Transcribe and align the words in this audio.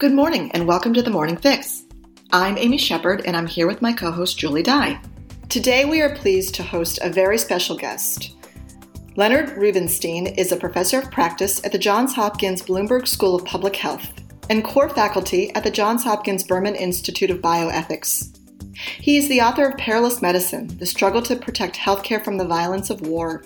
Good 0.00 0.14
morning 0.14 0.50
and 0.52 0.66
welcome 0.66 0.94
to 0.94 1.02
the 1.02 1.10
Morning 1.10 1.36
Fix. 1.36 1.84
I'm 2.32 2.56
Amy 2.56 2.78
Shepard 2.78 3.20
and 3.26 3.36
I'm 3.36 3.46
here 3.46 3.66
with 3.66 3.82
my 3.82 3.92
co 3.92 4.10
host 4.10 4.38
Julie 4.38 4.62
Dye. 4.62 4.98
Today 5.50 5.84
we 5.84 6.00
are 6.00 6.16
pleased 6.16 6.54
to 6.54 6.62
host 6.62 6.98
a 7.02 7.10
very 7.10 7.36
special 7.36 7.76
guest. 7.76 8.34
Leonard 9.16 9.50
Rubenstein 9.58 10.26
is 10.26 10.52
a 10.52 10.56
professor 10.56 11.00
of 11.00 11.10
practice 11.10 11.62
at 11.66 11.72
the 11.72 11.78
Johns 11.78 12.14
Hopkins 12.14 12.62
Bloomberg 12.62 13.06
School 13.06 13.34
of 13.34 13.44
Public 13.44 13.76
Health 13.76 14.10
and 14.48 14.64
core 14.64 14.88
faculty 14.88 15.54
at 15.54 15.64
the 15.64 15.70
Johns 15.70 16.02
Hopkins 16.02 16.44
Berman 16.44 16.76
Institute 16.76 17.28
of 17.28 17.42
Bioethics. 17.42 18.38
He 18.74 19.18
is 19.18 19.28
the 19.28 19.42
author 19.42 19.68
of 19.68 19.76
Perilous 19.76 20.22
Medicine 20.22 20.68
The 20.78 20.86
Struggle 20.86 21.20
to 21.20 21.36
Protect 21.36 21.76
Healthcare 21.76 22.24
from 22.24 22.38
the 22.38 22.46
Violence 22.46 22.88
of 22.88 23.02
War 23.02 23.44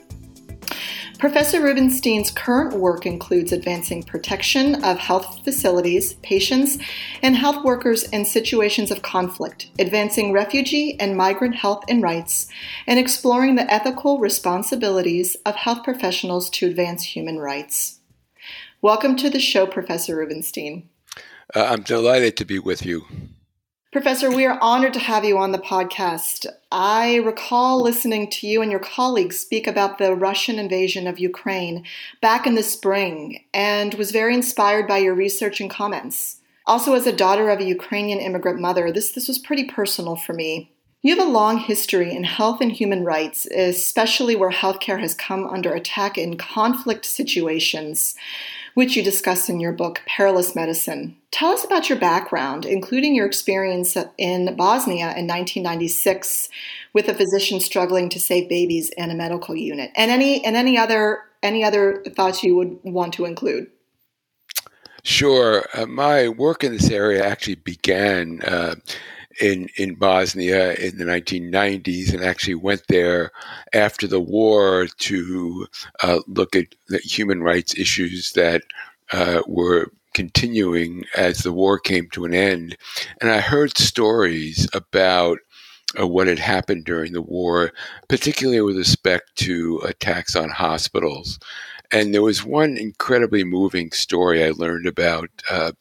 Professor 1.19 1.61
Rubenstein's 1.63 2.31
current 2.31 2.75
work 2.75 3.07
includes 3.07 3.53
advancing 3.53 4.03
protection 4.03 4.85
of 4.85 4.99
health 4.99 5.43
facilities, 5.45 6.15
patients, 6.15 6.77
and 7.23 7.37
health 7.37 7.65
workers 7.65 8.03
in 8.05 8.25
situations 8.25 8.91
of 8.91 9.03
conflict, 9.03 9.71
advancing 9.79 10.33
refugee 10.33 10.99
and 10.99 11.17
migrant 11.17 11.55
health 11.55 11.85
and 11.89 12.03
rights, 12.03 12.49
and 12.87 12.99
exploring 12.99 13.55
the 13.55 13.73
ethical 13.73 14.19
responsibilities 14.19 15.37
of 15.47 15.55
health 15.55 15.85
professionals 15.85 16.51
to 16.51 16.67
advance 16.67 17.05
human 17.05 17.39
rights. 17.39 18.01
Welcome 18.83 19.17
to 19.17 19.31
the 19.31 19.41
show, 19.41 19.67
Professor 19.67 20.17
Rubenstein. 20.17 20.89
Uh, 21.55 21.65
I'm 21.65 21.83
delighted 21.83 22.37
to 22.39 22.45
be 22.45 22.59
with 22.59 22.85
you. 22.85 23.07
Professor, 23.95 24.29
we 24.29 24.45
are 24.45 24.59
honored 24.61 24.93
to 24.95 24.99
have 24.99 25.25
you 25.25 25.39
on 25.39 25.53
the 25.53 25.59
podcast. 25.59 26.47
I 26.73 27.19
recall 27.19 27.81
listening 27.81 28.29
to 28.31 28.47
you 28.49 28.61
and 28.61 28.69
your 28.69 28.81
colleagues 28.81 29.39
speak 29.39 29.69
about 29.69 29.99
the 29.99 30.17
Russian 30.17 30.59
invasion 30.59 31.07
of 31.07 31.21
Ukraine 31.21 31.85
back 32.21 32.45
in 32.45 32.57
the 32.57 32.65
spring 32.65 33.45
and 33.55 33.95
was 33.95 34.11
very 34.11 34.35
inspired 34.35 34.89
by 34.89 34.99
your 34.99 35.15
research 35.15 35.61
and 35.61 35.71
comments. 35.71 36.41
Also, 36.67 36.95
as 36.95 37.07
a 37.07 37.13
daughter 37.13 37.51
of 37.51 37.61
a 37.61 37.65
Ukrainian 37.65 38.19
immigrant 38.19 38.61
mother, 38.61 38.91
this, 38.91 39.13
this 39.13 39.29
was 39.29 39.39
pretty 39.39 39.63
personal 39.63 40.17
for 40.17 40.33
me. 40.33 40.73
You 41.03 41.15
have 41.17 41.25
a 41.25 41.31
long 41.31 41.59
history 41.59 42.17
in 42.17 42.25
health 42.25 42.61
and 42.61 42.73
human 42.73 43.05
rights, 43.05 43.47
especially 43.47 44.35
where 44.35 44.51
healthcare 44.51 44.99
has 44.99 45.15
come 45.15 45.47
under 45.47 45.73
attack 45.73 46.19
in 46.19 46.37
conflict 46.37 47.05
situations 47.05 48.17
which 48.75 48.97
you 48.97 49.03
discuss 49.03 49.49
in 49.49 49.61
your 49.61 49.73
book, 49.73 50.03
Perilous 50.07 50.55
Medicine. 50.55 51.17
Tell 51.31 51.53
us 51.53 51.65
about 51.65 51.89
your 51.89 51.99
background, 51.99 52.65
including 52.65 53.15
your 53.15 53.27
experience 53.27 53.97
in 54.19 54.55
Bosnia 54.57 55.15
in 55.17 55.27
1996 55.27 56.49
with 56.93 57.09
a 57.09 57.15
physician 57.15 57.61
struggling 57.61 58.09
to 58.11 58.21
save 58.21 58.49
babies 58.49 58.91
in 58.91 59.11
a 59.11 59.15
medical 59.15 59.57
unit, 59.57 59.91
and 59.97 60.11
any 60.11 60.45
and 60.45 60.57
any 60.57 60.77
other 60.77 61.23
any 61.43 61.65
other 61.65 62.03
thoughts 62.17 62.43
you 62.43 62.57
would 62.57 62.79
want 62.83 63.15
to 63.15 63.25
include. 63.25 63.71
Sure. 65.03 65.67
Uh, 65.75 65.87
my 65.87 66.29
work 66.29 66.65
in 66.65 66.73
this 66.73 66.91
area 66.91 67.25
actually 67.25 67.57
began 67.57 68.41
uh, 68.43 68.75
in 69.41 69.69
in 69.77 69.95
Bosnia 69.95 70.75
in 70.75 70.99
the 70.99 71.05
1990s, 71.05 72.13
and 72.13 72.25
actually 72.25 72.55
went 72.55 72.83
there 72.89 73.31
after 73.73 74.07
the 74.07 74.21
war 74.21 74.87
to 74.99 75.67
uh, 76.03 76.21
look 76.27 76.57
at 76.57 76.67
the 76.89 76.99
human 76.99 77.43
rights 77.43 77.77
issues 77.79 78.33
that 78.33 78.63
uh, 79.13 79.43
were 79.47 79.91
continuing 80.15 81.05
as 81.17 81.39
the 81.39 81.53
war 81.53 81.79
came 81.79 82.09
to 82.11 82.25
an 82.25 82.33
end. 82.35 82.77
And 83.21 83.31
I 83.31 83.41
heard 83.41 83.77
stories 83.77 84.69
about 84.73 85.39
uh, 86.01 86.07
what 86.07 86.27
had 86.27 86.39
happened 86.39 86.85
during 86.85 87.13
the 87.13 87.23
war, 87.23 87.73
particularly 88.09 88.61
with 88.61 88.77
respect 88.77 89.37
to 89.37 89.81
attacks 89.85 90.35
on 90.35 90.49
hospitals. 90.49 91.39
And 91.93 92.15
there 92.15 92.23
was 92.23 92.45
one 92.45 92.77
incredibly 92.77 93.45
moving 93.45 93.91
story 93.93 94.43
I 94.45 94.51
learned 94.51 94.87
about 94.87 95.31
uh, 95.51 95.73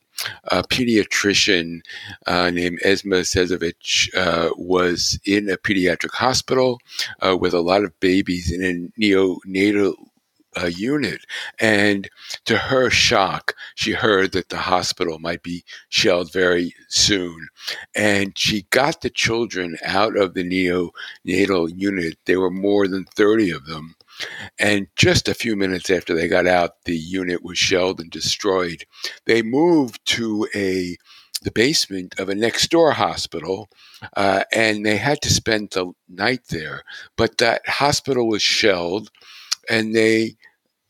a 0.45 0.63
pediatrician 0.63 1.81
uh, 2.27 2.49
named 2.49 2.79
Esma 2.85 3.21
Sezovich 3.21 4.09
uh, 4.15 4.49
was 4.57 5.19
in 5.25 5.49
a 5.49 5.57
pediatric 5.57 6.11
hospital 6.11 6.79
uh, 7.21 7.35
with 7.37 7.53
a 7.53 7.61
lot 7.61 7.83
of 7.83 7.99
babies 7.99 8.51
in 8.51 8.63
a 8.63 9.01
neonatal 9.01 9.95
uh, 10.61 10.67
unit. 10.67 11.25
And 11.59 12.09
to 12.45 12.57
her 12.57 12.89
shock, 12.89 13.55
she 13.75 13.91
heard 13.91 14.31
that 14.33 14.49
the 14.49 14.57
hospital 14.57 15.19
might 15.19 15.43
be 15.43 15.63
shelled 15.89 16.31
very 16.31 16.73
soon. 16.89 17.47
And 17.95 18.37
she 18.37 18.63
got 18.69 19.01
the 19.01 19.09
children 19.09 19.77
out 19.85 20.17
of 20.17 20.33
the 20.33 20.43
neonatal 20.43 21.71
unit. 21.75 22.17
There 22.25 22.39
were 22.39 22.51
more 22.51 22.87
than 22.87 23.05
30 23.05 23.51
of 23.51 23.65
them. 23.65 23.95
And 24.59 24.87
just 24.95 25.27
a 25.27 25.33
few 25.33 25.55
minutes 25.55 25.89
after 25.89 26.15
they 26.15 26.27
got 26.27 26.47
out, 26.47 26.83
the 26.85 26.97
unit 26.97 27.43
was 27.43 27.57
shelled 27.57 27.99
and 27.99 28.09
destroyed. 28.09 28.85
They 29.25 29.41
moved 29.41 30.05
to 30.07 30.47
a 30.55 30.97
the 31.43 31.51
basement 31.51 32.15
of 32.19 32.29
a 32.29 32.35
next 32.35 32.69
door 32.71 32.93
hospital, 32.93 33.69
uh, 34.15 34.45
and 34.53 34.85
they 34.85 34.95
had 34.97 35.21
to 35.21 35.29
spend 35.29 35.71
the 35.71 35.91
night 36.07 36.41
there. 36.49 36.83
But 37.17 37.37
that 37.39 37.67
hospital 37.67 38.27
was 38.27 38.41
shelled, 38.41 39.09
and 39.69 39.93
they 39.93 40.37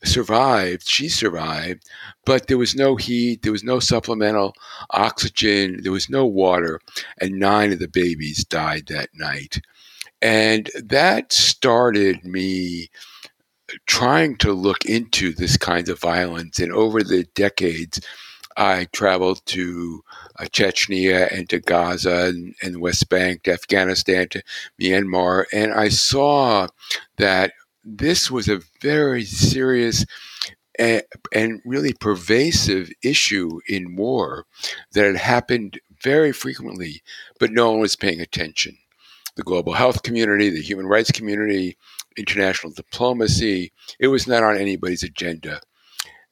survived. 0.04 0.88
She 0.88 1.08
survived, 1.08 1.84
but 2.24 2.46
there 2.46 2.58
was 2.58 2.74
no 2.74 2.96
heat, 2.96 3.42
there 3.42 3.52
was 3.52 3.64
no 3.64 3.80
supplemental 3.80 4.54
oxygen, 4.90 5.80
there 5.82 5.92
was 5.92 6.10
no 6.10 6.26
water, 6.26 6.80
and 7.20 7.38
nine 7.38 7.72
of 7.72 7.78
the 7.78 7.88
babies 7.88 8.44
died 8.44 8.86
that 8.88 9.10
night. 9.14 9.60
And 10.22 10.70
that 10.82 11.32
started 11.32 12.24
me 12.24 12.88
trying 13.86 14.36
to 14.38 14.52
look 14.52 14.84
into 14.84 15.32
this 15.32 15.56
kind 15.56 15.88
of 15.88 16.00
violence. 16.00 16.58
And 16.58 16.72
over 16.72 17.02
the 17.02 17.24
decades, 17.34 18.00
I 18.56 18.86
traveled 18.92 19.44
to 19.46 20.02
uh, 20.38 20.44
Chechnya 20.44 21.32
and 21.32 21.48
to 21.50 21.60
Gaza 21.60 22.26
and, 22.26 22.54
and, 22.62 22.74
the 22.74 22.80
West 22.80 23.08
Bank, 23.08 23.44
to 23.44 23.52
Afghanistan, 23.52 24.28
to 24.30 24.42
Myanmar, 24.80 25.44
and 25.52 25.72
I 25.72 25.88
saw 25.88 26.68
that 27.16 27.52
this 27.84 28.30
was 28.30 28.48
a 28.48 28.62
very 28.80 29.24
serious 29.24 30.06
and, 30.78 31.02
and 31.32 31.60
really 31.64 31.92
pervasive 31.92 32.90
issue 33.02 33.60
in 33.68 33.96
war 33.96 34.46
that 34.92 35.04
had 35.04 35.16
happened 35.16 35.80
very 36.02 36.32
frequently, 36.32 37.02
but 37.38 37.52
no 37.52 37.70
one 37.70 37.80
was 37.80 37.96
paying 37.96 38.20
attention. 38.20 38.76
The 39.36 39.42
global 39.42 39.72
health 39.72 40.02
community, 40.02 40.50
the 40.50 40.62
human 40.62 40.86
rights 40.86 41.10
community, 41.10 41.76
international 42.16 42.72
diplomacy. 42.72 43.72
It 43.98 44.08
was 44.08 44.26
not 44.26 44.42
on 44.42 44.56
anybody's 44.56 45.02
agenda. 45.02 45.60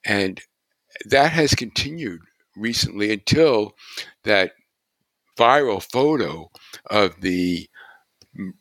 And 0.05 0.41
that 1.07 1.33
has 1.33 1.55
continued 1.55 2.21
recently 2.57 3.13
until 3.13 3.75
that 4.25 4.53
viral 5.39 5.83
photo 5.83 6.51
of 6.91 7.21
the 7.21 7.69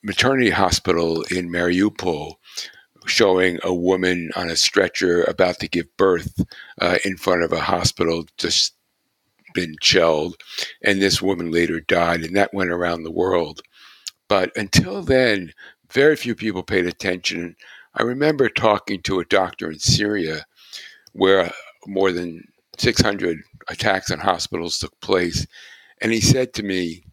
maternity 0.04 0.50
hospital 0.50 1.24
in 1.24 1.50
Mariupol 1.50 2.36
showing 3.08 3.58
a 3.64 3.74
woman 3.74 4.30
on 4.36 4.50
a 4.50 4.56
stretcher 4.56 5.24
about 5.24 5.60
to 5.60 5.68
give 5.68 5.86
birth 5.98 6.42
uh, 6.80 6.98
in 7.04 7.18
front 7.18 7.44
of 7.44 7.52
a 7.52 7.60
hospital 7.60 8.26
just 8.38 8.76
been 9.54 9.76
shelled 9.82 10.36
and 10.84 11.02
this 11.02 11.22
woman 11.22 11.52
later 11.52 11.80
died 11.82 12.22
and 12.22 12.36
that 12.36 12.54
went 12.54 12.70
around 12.70 13.04
the 13.04 13.12
world 13.12 13.62
but 14.30 14.56
until 14.56 15.02
then 15.02 15.52
very 15.92 16.16
few 16.16 16.36
people 16.36 16.64
paid 16.64 16.86
attention. 16.86 17.56
I 17.96 18.04
remember 18.04 18.50
talking 18.50 19.02
to 19.04 19.20
a 19.20 19.26
doctor 19.26 19.72
in 19.72 19.80
Syria 19.80 20.46
where 21.14 21.52
more 21.88 22.12
than 22.12 22.44
600 22.78 23.38
attacks 23.70 24.12
on 24.12 24.20
hospitals 24.20 24.78
took 24.78 25.00
place. 25.02 25.46
And 26.02 26.12
he 26.12 26.22
said 26.22 26.54
to 26.54 26.64
me, 26.64 27.04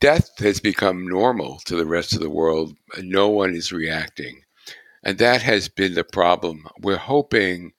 Death 0.00 0.30
has 0.38 0.58
become 0.58 1.06
normal 1.06 1.60
to 1.66 1.76
the 1.76 1.86
rest 1.86 2.12
of 2.12 2.20
the 2.20 2.30
world, 2.30 2.76
no 2.98 3.28
one 3.28 3.54
is 3.54 3.72
reacting. 3.72 4.42
And 5.04 5.18
that 5.18 5.42
has 5.42 5.68
been 5.68 5.94
the 5.94 6.04
problem. 6.04 6.66
We're 6.80 6.96
hoping, 6.96 7.72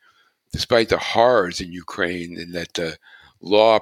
despite 0.52 0.90
the 0.90 0.98
horrors 0.98 1.60
in 1.60 1.72
Ukraine, 1.72 2.38
and 2.38 2.54
that 2.54 2.74
the 2.76 2.98
law 3.42 3.80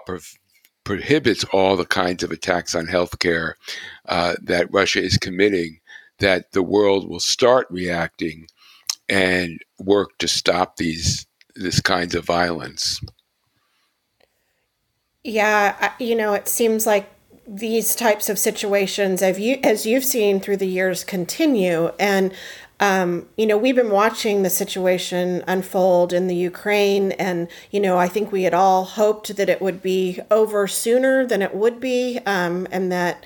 prohibits 0.83 1.43
all 1.45 1.75
the 1.75 1.85
kinds 1.85 2.23
of 2.23 2.31
attacks 2.31 2.75
on 2.75 2.87
healthcare 2.87 3.53
uh, 4.07 4.35
that 4.41 4.71
Russia 4.71 5.01
is 5.01 5.17
committing, 5.17 5.79
that 6.19 6.51
the 6.51 6.63
world 6.63 7.09
will 7.09 7.19
start 7.19 7.67
reacting 7.69 8.47
and 9.09 9.59
work 9.79 10.17
to 10.17 10.27
stop 10.27 10.77
these 10.77 11.25
this 11.55 11.81
kinds 11.81 12.15
of 12.15 12.25
violence. 12.25 13.01
Yeah, 15.23 15.93
you 15.99 16.15
know, 16.15 16.33
it 16.33 16.47
seems 16.47 16.87
like 16.87 17.11
these 17.45 17.95
types 17.95 18.29
of 18.29 18.39
situations, 18.39 19.21
as 19.21 19.39
you 19.39 19.59
as 19.63 19.85
you've 19.85 20.05
seen 20.05 20.39
through 20.39 20.57
the 20.57 20.67
years, 20.67 21.03
continue 21.03 21.91
and 21.99 22.33
um, 22.81 23.27
you 23.37 23.45
know, 23.45 23.59
we've 23.59 23.75
been 23.75 23.91
watching 23.91 24.41
the 24.41 24.49
situation 24.49 25.43
unfold 25.47 26.11
in 26.11 26.27
the 26.27 26.35
Ukraine, 26.35 27.11
and 27.13 27.47
you 27.69 27.79
know, 27.79 27.99
I 27.99 28.07
think 28.07 28.31
we 28.31 28.43
had 28.43 28.55
all 28.55 28.83
hoped 28.85 29.37
that 29.37 29.49
it 29.49 29.61
would 29.61 29.83
be 29.83 30.19
over 30.31 30.67
sooner 30.67 31.23
than 31.25 31.43
it 31.43 31.53
would 31.53 31.79
be, 31.79 32.19
um, 32.25 32.67
and 32.71 32.91
that 32.91 33.23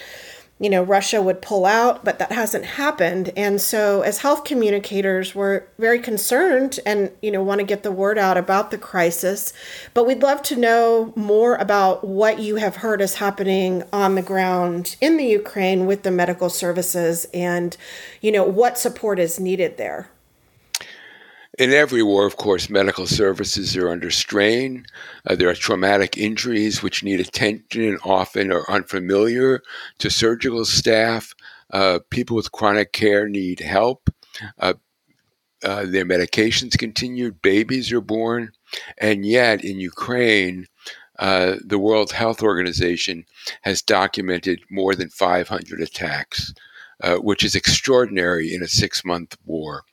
you 0.57 0.69
know, 0.69 0.83
Russia 0.83 1.21
would 1.21 1.41
pull 1.41 1.65
out, 1.65 2.05
but 2.05 2.17
that 2.19 2.31
hasn't 2.31 2.63
happened. 2.63 3.31
And 3.35 3.59
so, 3.59 4.01
as 4.01 4.19
health 4.19 4.45
communicators, 4.45 5.35
we're 5.35 5.63
very 5.77 5.99
concerned 5.99 6.79
and, 6.85 7.11
you 7.21 7.29
know, 7.29 7.43
want 7.43 7.59
to 7.59 7.65
get 7.65 7.83
the 7.83 7.91
word 7.91 8.17
out 8.17 8.37
about 8.37 8.71
the 8.71 8.77
crisis. 8.77 9.51
But 9.93 10.07
we'd 10.07 10.23
love 10.23 10.41
to 10.43 10.55
know 10.55 11.11
more 11.17 11.55
about 11.55 12.05
what 12.05 12.39
you 12.39 12.55
have 12.55 12.77
heard 12.77 13.01
is 13.01 13.15
happening 13.15 13.83
on 13.91 14.15
the 14.15 14.21
ground 14.21 14.95
in 15.01 15.17
the 15.17 15.25
Ukraine 15.25 15.85
with 15.87 16.03
the 16.03 16.11
medical 16.11 16.49
services 16.49 17.27
and, 17.33 17.75
you 18.21 18.31
know, 18.31 18.45
what 18.45 18.77
support 18.77 19.19
is 19.19 19.39
needed 19.39 19.75
there. 19.75 20.09
In 21.57 21.71
every 21.71 22.03
war, 22.03 22.25
of 22.25 22.35
course, 22.35 22.69
medical 22.69 23.07
services 23.07 23.77
are 23.77 23.89
under 23.89 24.11
strain. 24.11 24.85
Uh, 25.25 25.35
there 25.35 25.47
are 25.47 25.55
traumatic 25.55 26.17
injuries 26.17 26.83
which 26.83 27.03
need 27.03 27.21
attention 27.21 27.83
and 27.83 27.99
often 28.03 28.51
are 28.51 28.69
unfamiliar 28.69 29.63
to 29.99 30.09
surgical 30.09 30.65
staff. 30.65 31.33
Uh, 31.71 31.99
people 32.09 32.35
with 32.35 32.51
chronic 32.51 32.91
care 32.91 33.29
need 33.29 33.61
help. 33.61 34.09
Uh, 34.59 34.73
uh 35.63 35.85
their 35.85 36.05
medications 36.05 36.77
continue, 36.77 37.31
babies 37.31 37.89
are 37.93 38.01
born. 38.01 38.51
And 38.97 39.25
yet, 39.25 39.63
in 39.63 39.79
Ukraine, 39.79 40.67
uh, 41.19 41.55
the 41.63 41.79
World 41.79 42.11
Health 42.11 42.43
Organization 42.43 43.25
has 43.61 43.81
documented 43.81 44.59
more 44.69 44.93
than 44.93 45.09
500 45.09 45.79
attacks, 45.79 46.53
uh, 47.01 47.15
which 47.15 47.45
is 47.45 47.55
extraordinary 47.55 48.53
in 48.53 48.61
a 48.61 48.67
six 48.67 49.05
month 49.05 49.37
war. 49.45 49.83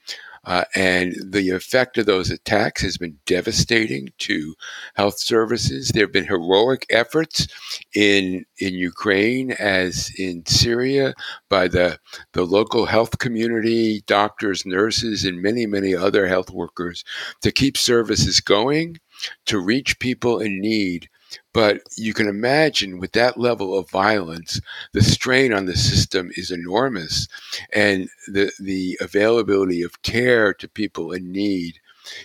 Uh, 0.45 0.65
and 0.75 1.15
the 1.25 1.51
effect 1.51 1.99
of 1.99 2.07
those 2.07 2.31
attacks 2.31 2.83
has 2.83 2.97
been 2.97 3.17
devastating 3.27 4.09
to 4.19 4.55
health 4.95 5.19
services. 5.21 5.91
There 5.91 6.05
have 6.05 6.13
been 6.13 6.27
heroic 6.27 6.85
efforts 6.91 7.47
in 7.95 8.45
in 8.59 8.75
Ukraine 8.75 9.53
as 9.53 10.11
in 10.19 10.45
Syria 10.47 11.15
by 11.49 11.69
the 11.69 11.99
the 12.33 12.45
local 12.45 12.87
health 12.87 13.19
community, 13.19 14.03
doctors, 14.07 14.67
nurses, 14.67 15.25
and 15.25 15.41
many 15.41 15.67
many 15.67 15.95
other 15.95 16.27
health 16.27 16.51
workers 16.51 17.05
to 17.43 17.53
keep 17.53 17.77
services 17.77 18.41
going, 18.41 18.99
to 19.47 19.61
reach 19.61 19.99
people 20.01 20.41
in 20.41 20.61
need 20.61 21.09
but 21.53 21.81
you 21.97 22.15
can 22.15 22.29
imagine 22.29 22.99
with 22.99 23.13
that 23.13 23.39
level 23.39 23.79
of 23.79 23.91
violence, 23.91 24.61
the 24.93 25.03
strain 25.03 25.53
on 25.53 25.67
the 25.67 25.77
system 25.77 26.31
is 26.37 26.51
enormous. 26.51 27.29
And 27.73 28.09
the, 28.27 28.53
the 28.59 28.99
availability 29.01 29.83
of 29.83 30.03
care 30.03 30.55
to 30.55 30.69
people 30.69 31.13
in 31.13 31.31
need, 31.31 31.79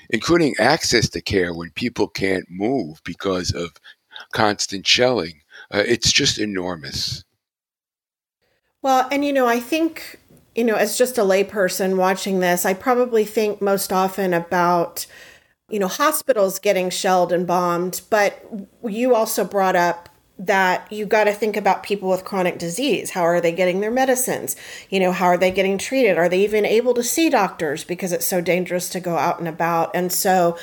including 0.10 0.56
access 0.60 1.10
to 1.10 1.22
care 1.22 1.54
when 1.54 1.72
people 1.72 2.08
can't 2.08 2.46
move 2.50 3.02
because 3.04 3.52
of 3.52 3.74
constant 4.34 4.88
shelling, 4.88 5.42
uh, 5.74 5.84
it's 5.86 6.12
just 6.12 6.40
enormous. 6.40 7.24
Well, 8.82 9.08
and 9.12 9.26
you 9.26 9.34
know, 9.34 9.48
I 9.48 9.60
think, 9.60 10.20
you 10.56 10.64
know, 10.64 10.76
as 10.76 10.98
just 10.98 11.18
a 11.18 11.22
layperson 11.22 11.98
watching 11.98 12.40
this, 12.40 12.66
I 12.66 12.74
probably 12.74 13.26
think 13.26 13.62
most 13.62 13.92
often 13.92 14.34
about 14.34 15.06
you 15.70 15.80
know, 15.80 15.88
hospitals 15.88 16.60
getting 16.60 16.90
shelled 16.90 17.34
and 17.34 17.46
bombed, 17.46 18.02
but 18.10 18.46
you 18.84 19.14
also 19.14 19.44
brought 19.44 19.76
up 19.76 20.10
that 20.40 20.90
you 20.92 21.06
got 21.06 21.26
to 21.26 21.34
think 21.34 21.58
about 21.58 21.84
people 21.84 22.10
with 22.10 22.24
chronic 22.24 22.58
disease. 22.60 23.10
How 23.10 23.24
are 23.24 23.42
they 23.42 23.52
getting 23.52 23.82
their 23.82 23.92
medicines? 23.92 24.56
You 24.90 25.00
know, 25.00 25.12
how 25.12 25.26
are 25.26 25.38
they 25.38 25.52
getting 25.52 25.78
treated? 25.78 26.18
Are 26.18 26.30
they 26.30 26.44
even 26.44 26.66
able 26.66 26.94
to 26.94 27.04
see 27.04 27.30
doctors 27.30 27.84
because 27.84 28.12
it's 28.12 28.26
so 28.26 28.40
dangerous 28.40 28.88
to 28.90 29.00
go 29.00 29.18
out 29.18 29.40
and 29.40 29.48
about? 29.48 29.92
And 29.96 30.14
so, 30.14 30.58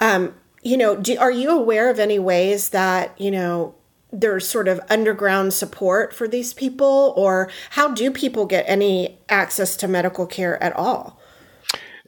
um, 0.00 0.34
you 0.62 0.76
know, 0.76 0.96
do, 0.96 1.16
are 1.16 1.30
you 1.30 1.50
aware 1.50 1.88
of 1.88 1.98
any 1.98 2.18
ways 2.18 2.70
that, 2.70 3.18
you 3.20 3.30
know, 3.30 3.74
there's 4.12 4.46
sort 4.46 4.66
of 4.66 4.80
underground 4.90 5.54
support 5.54 6.12
for 6.12 6.26
these 6.26 6.52
people, 6.52 7.14
or 7.16 7.48
how 7.70 7.92
do 7.92 8.10
people 8.10 8.44
get 8.44 8.64
any 8.66 9.16
access 9.28 9.76
to 9.76 9.86
medical 9.86 10.26
care 10.26 10.60
at 10.60 10.74
all? 10.74 11.20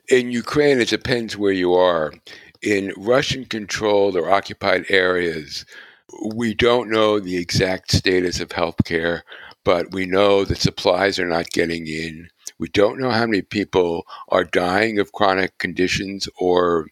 In 0.09 0.33
Ukraine, 0.33 0.81
it 0.81 0.89
depends 0.89 1.37
where 1.37 1.53
you 1.53 1.73
are. 1.75 2.13
In 2.63 2.93
Russian 2.97 3.45
controlled 3.45 4.17
or 4.17 4.31
occupied 4.31 4.85
areas, 4.89 5.67
we 6.25 6.55
don't 6.55 6.91
know 6.91 7.19
the 7.19 7.37
exact 7.37 7.91
status 7.91 8.39
of 8.39 8.51
healthcare, 8.51 9.23
but 9.65 9.91
we 9.91 10.07
know 10.07 10.45
that 10.45 10.59
supplies 10.59 11.19
are 11.19 11.27
not 11.27 11.51
getting 11.51 11.89
in. 11.89 12.29
We 12.59 12.69
don't 12.69 13.01
know 13.01 13.11
how 13.11 13.27
many 13.27 13.43
people 13.43 14.07
are 14.29 14.45
dying 14.45 15.01
of 15.01 15.11
chronic 15.11 15.59
conditions 15.59 16.29
or 16.39 16.87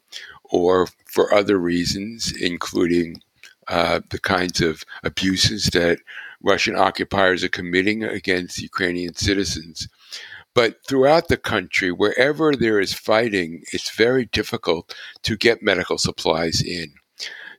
or 0.44 0.88
for 1.04 1.32
other 1.32 1.56
reasons, 1.58 2.32
including 2.32 3.22
uh, 3.68 4.00
the 4.10 4.18
kinds 4.18 4.60
of 4.60 4.82
abuses 5.04 5.66
that 5.66 6.00
Russian 6.42 6.74
occupiers 6.74 7.44
are 7.44 7.48
committing 7.48 8.02
against 8.02 8.60
Ukrainian 8.60 9.14
citizens. 9.14 9.86
But 10.54 10.76
throughout 10.88 11.28
the 11.28 11.36
country, 11.36 11.92
wherever 11.92 12.54
there 12.54 12.80
is 12.80 12.92
fighting, 12.92 13.62
it's 13.72 13.90
very 13.90 14.26
difficult 14.26 14.94
to 15.22 15.36
get 15.36 15.62
medical 15.62 15.98
supplies 15.98 16.60
in. 16.62 16.94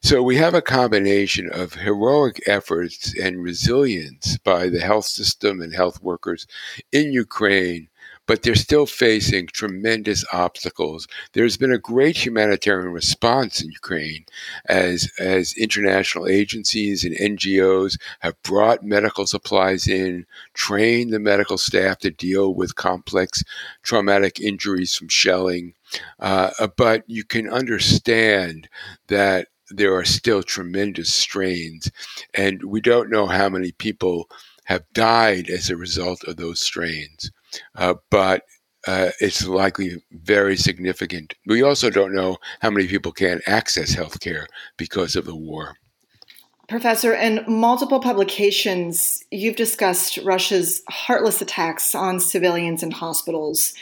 So 0.03 0.23
we 0.23 0.35
have 0.37 0.55
a 0.55 0.63
combination 0.63 1.49
of 1.51 1.75
heroic 1.75 2.41
efforts 2.47 3.17
and 3.17 3.43
resilience 3.43 4.37
by 4.39 4.67
the 4.67 4.79
health 4.79 5.05
system 5.05 5.61
and 5.61 5.75
health 5.75 6.01
workers 6.01 6.47
in 6.91 7.13
Ukraine 7.13 7.87
but 8.27 8.43
they're 8.43 8.55
still 8.55 8.85
facing 8.85 9.47
tremendous 9.47 10.23
obstacles. 10.31 11.07
There's 11.33 11.57
been 11.57 11.73
a 11.73 11.77
great 11.77 12.25
humanitarian 12.25 12.91
response 12.91 13.61
in 13.61 13.71
Ukraine 13.71 14.25
as, 14.65 15.11
as 15.19 15.53
international 15.57 16.27
agencies 16.27 17.03
and 17.03 17.15
NGOs 17.15 17.99
have 18.19 18.41
brought 18.43 18.83
medical 18.83 19.25
supplies 19.25 19.87
in, 19.87 20.25
trained 20.53 21.11
the 21.11 21.19
medical 21.19 21.57
staff 21.57 21.99
to 21.99 22.11
deal 22.11 22.53
with 22.53 22.75
complex 22.75 23.43
traumatic 23.81 24.39
injuries 24.39 24.95
from 24.95 25.09
shelling. 25.09 25.73
Uh, 26.19 26.51
but 26.77 27.03
you 27.07 27.23
can 27.23 27.49
understand 27.49 28.69
that 29.07 29.47
there 29.69 29.95
are 29.95 30.05
still 30.05 30.43
tremendous 30.43 31.13
strains, 31.13 31.91
and 32.33 32.63
we 32.63 32.81
don't 32.81 33.09
know 33.09 33.25
how 33.25 33.49
many 33.49 33.71
people 33.71 34.29
have 34.65 34.83
died 34.93 35.49
as 35.49 35.69
a 35.69 35.77
result 35.77 36.23
of 36.25 36.37
those 36.37 36.59
strains 36.59 37.31
uh, 37.75 37.95
but 38.09 38.43
uh, 38.87 39.11
it's 39.19 39.47
likely 39.47 40.03
very 40.11 40.57
significant. 40.57 41.33
We 41.45 41.61
also 41.61 41.89
don't 41.89 42.13
know 42.13 42.37
how 42.61 42.71
many 42.71 42.87
people 42.87 43.11
can 43.11 43.41
access 43.45 43.95
healthcare 43.95 44.45
because 44.77 45.15
of 45.15 45.25
the 45.25 45.35
war. 45.35 45.75
Professor, 46.67 47.13
in 47.13 47.43
multiple 47.47 47.99
publications, 47.99 49.23
you've 49.29 49.57
discussed 49.57 50.17
Russia's 50.23 50.81
heartless 50.89 51.41
attacks 51.41 51.93
on 51.93 52.19
civilians 52.19 52.81
and 52.81 52.93
hospitals 52.93 53.73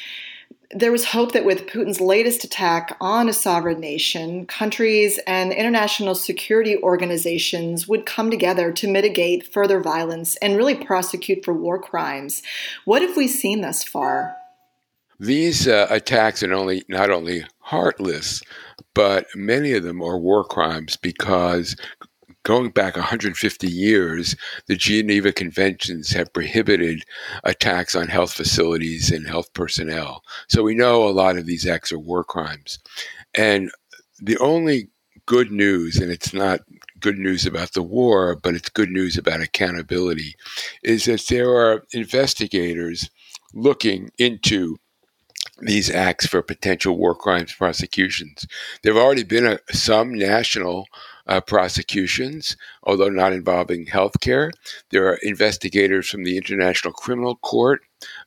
there 0.71 0.91
was 0.91 1.05
hope 1.05 1.31
that 1.31 1.45
with 1.45 1.65
Putin's 1.65 1.99
latest 1.99 2.43
attack 2.43 2.95
on 3.01 3.27
a 3.27 3.33
sovereign 3.33 3.79
nation, 3.79 4.45
countries 4.45 5.19
and 5.25 5.51
international 5.51 6.13
security 6.13 6.77
organizations 6.77 7.87
would 7.87 8.05
come 8.05 8.29
together 8.29 8.71
to 8.73 8.87
mitigate 8.87 9.51
further 9.51 9.79
violence 9.79 10.35
and 10.37 10.57
really 10.57 10.75
prosecute 10.75 11.43
for 11.43 11.53
war 11.53 11.79
crimes. 11.79 12.43
What 12.85 13.01
have 13.01 13.17
we 13.17 13.27
seen 13.27 13.61
thus 13.61 13.83
far? 13.83 14.35
These 15.19 15.67
uh, 15.67 15.87
attacks 15.89 16.43
are 16.43 16.53
only 16.53 16.83
not 16.87 17.09
only 17.09 17.45
heartless, 17.59 18.41
but 18.93 19.25
many 19.35 19.73
of 19.73 19.83
them 19.83 20.01
are 20.01 20.19
war 20.19 20.43
crimes 20.43 20.97
because 20.97 21.75
going 22.43 22.69
back 22.71 22.95
150 22.95 23.67
years, 23.67 24.35
the 24.67 24.75
Geneva 24.75 25.31
Conventions 25.31 26.11
have 26.11 26.33
prohibited 26.33 27.03
attacks 27.43 27.95
on 27.95 28.07
health 28.07 28.33
facilities 28.33 29.11
and 29.11 29.27
health 29.27 29.53
personnel. 29.53 30.23
So 30.47 30.63
we 30.63 30.75
know 30.75 31.07
a 31.07 31.09
lot 31.09 31.37
of 31.37 31.45
these 31.45 31.67
acts 31.67 31.91
are 31.91 31.99
war 31.99 32.23
crimes. 32.23 32.79
And 33.35 33.71
the 34.21 34.37
only 34.37 34.89
good 35.25 35.51
news, 35.51 35.97
and 35.97 36.11
it's 36.11 36.33
not 36.33 36.61
good 36.99 37.17
news 37.17 37.45
about 37.45 37.73
the 37.73 37.83
war, 37.83 38.35
but 38.35 38.55
it's 38.55 38.69
good 38.69 38.89
news 38.89 39.17
about 39.17 39.41
accountability, 39.41 40.35
is 40.83 41.05
that 41.05 41.25
there 41.29 41.49
are 41.49 41.85
investigators 41.93 43.09
looking 43.53 44.09
into 44.17 44.77
these 45.61 45.89
acts 45.89 46.25
for 46.25 46.41
potential 46.41 46.97
war 46.97 47.13
crimes 47.15 47.53
prosecutions. 47.53 48.47
There 48.81 48.93
have 48.93 49.01
already 49.01 49.23
been 49.23 49.45
a, 49.45 49.59
some 49.71 50.13
national 50.13 50.87
uh, 51.29 51.39
prosecutions, 51.39 52.57
although 52.83 53.07
not 53.07 53.31
involving 53.31 53.85
healthcare. 53.85 54.51
There 54.89 55.07
are 55.07 55.19
investigators 55.21 56.09
from 56.09 56.23
the 56.23 56.35
International 56.37 56.91
Criminal 56.91 57.35
Court 57.35 57.81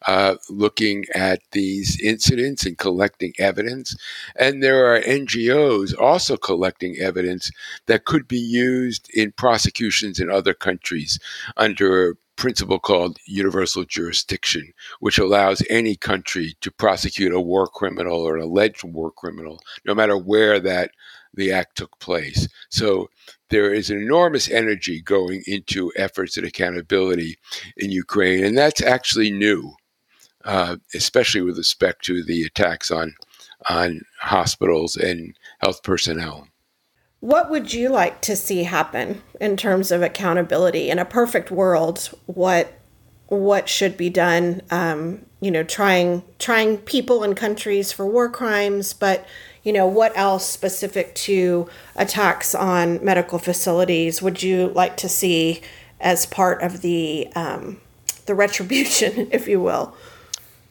uh, 0.06 0.36
looking 0.48 1.04
at 1.14 1.40
these 1.50 2.00
incidents 2.00 2.64
and 2.64 2.78
collecting 2.78 3.32
evidence. 3.38 3.96
And 4.36 4.62
there 4.62 4.86
are 4.86 5.00
NGOs 5.00 5.98
also 5.98 6.36
collecting 6.36 6.96
evidence 6.98 7.50
that 7.86 8.04
could 8.04 8.28
be 8.28 8.38
used 8.38 9.10
in 9.12 9.32
prosecutions 9.32 10.20
in 10.20 10.30
other 10.30 10.54
countries 10.54 11.18
under 11.56 12.10
a 12.10 12.14
principle 12.36 12.78
called 12.78 13.18
universal 13.26 13.84
jurisdiction, 13.84 14.72
which 15.00 15.18
allows 15.18 15.62
any 15.68 15.96
country 15.96 16.54
to 16.60 16.70
prosecute 16.70 17.32
a 17.32 17.40
war 17.40 17.66
criminal 17.66 18.20
or 18.20 18.36
an 18.36 18.42
alleged 18.42 18.84
war 18.84 19.10
criminal, 19.10 19.60
no 19.84 19.94
matter 19.94 20.16
where 20.16 20.58
that 20.60 20.90
the 21.34 21.52
act 21.52 21.76
took 21.76 21.98
place. 21.98 22.48
So 22.70 23.08
there 23.50 23.72
is 23.72 23.90
an 23.90 23.98
enormous 23.98 24.50
energy 24.50 25.00
going 25.00 25.42
into 25.46 25.92
efforts 25.96 26.36
at 26.36 26.44
accountability 26.44 27.38
in 27.76 27.90
Ukraine, 27.90 28.44
and 28.44 28.56
that's 28.56 28.82
actually 28.82 29.30
new, 29.30 29.74
uh, 30.44 30.76
especially 30.94 31.42
with 31.42 31.58
respect 31.58 32.04
to 32.06 32.22
the 32.22 32.42
attacks 32.42 32.90
on 32.90 33.14
on 33.68 34.00
hospitals 34.20 34.96
and 34.96 35.36
health 35.60 35.82
personnel. 35.82 36.48
What 37.20 37.50
would 37.50 37.72
you 37.72 37.88
like 37.88 38.20
to 38.22 38.34
see 38.34 38.64
happen 38.64 39.22
in 39.40 39.56
terms 39.56 39.92
of 39.92 40.02
accountability 40.02 40.90
in 40.90 40.98
a 40.98 41.04
perfect 41.04 41.50
world? 41.50 42.10
What 42.26 42.72
what 43.28 43.68
should 43.68 43.96
be 43.96 44.10
done? 44.10 44.62
Um, 44.70 45.24
you 45.42 45.50
know, 45.50 45.64
trying 45.64 46.22
trying 46.38 46.78
people 46.78 47.24
and 47.24 47.36
countries 47.36 47.90
for 47.90 48.06
war 48.06 48.30
crimes, 48.30 48.92
but 48.92 49.26
you 49.64 49.72
know, 49.72 49.86
what 49.86 50.16
else 50.16 50.48
specific 50.48 51.14
to 51.16 51.68
attacks 51.96 52.54
on 52.54 53.04
medical 53.04 53.38
facilities 53.40 54.22
would 54.22 54.42
you 54.42 54.68
like 54.68 54.96
to 54.98 55.08
see 55.08 55.60
as 56.00 56.26
part 56.26 56.62
of 56.62 56.80
the 56.80 57.28
um, 57.34 57.80
the 58.26 58.36
retribution, 58.36 59.28
if 59.32 59.48
you 59.48 59.60
will? 59.60 59.96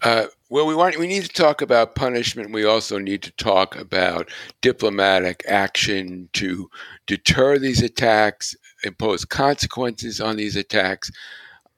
Uh, 0.04 0.28
well, 0.50 0.66
we 0.66 0.74
want 0.74 0.98
we 0.98 1.06
need 1.06 1.24
to 1.24 1.30
talk 1.30 1.62
about 1.62 1.96
punishment. 1.96 2.54
We 2.54 2.63
also 2.63 2.98
need 2.98 3.24
to 3.24 3.32
talk 3.32 3.75
about 3.75 4.30
diplomatic 4.62 5.44
action 5.50 6.30
to 6.34 6.70
deter 7.08 7.60
these 7.60 7.84
attacks, 7.84 8.56
impose 8.86 9.25
consequences 9.25 10.22
on 10.22 10.38
these 10.38 10.56
attacks. 10.56 11.12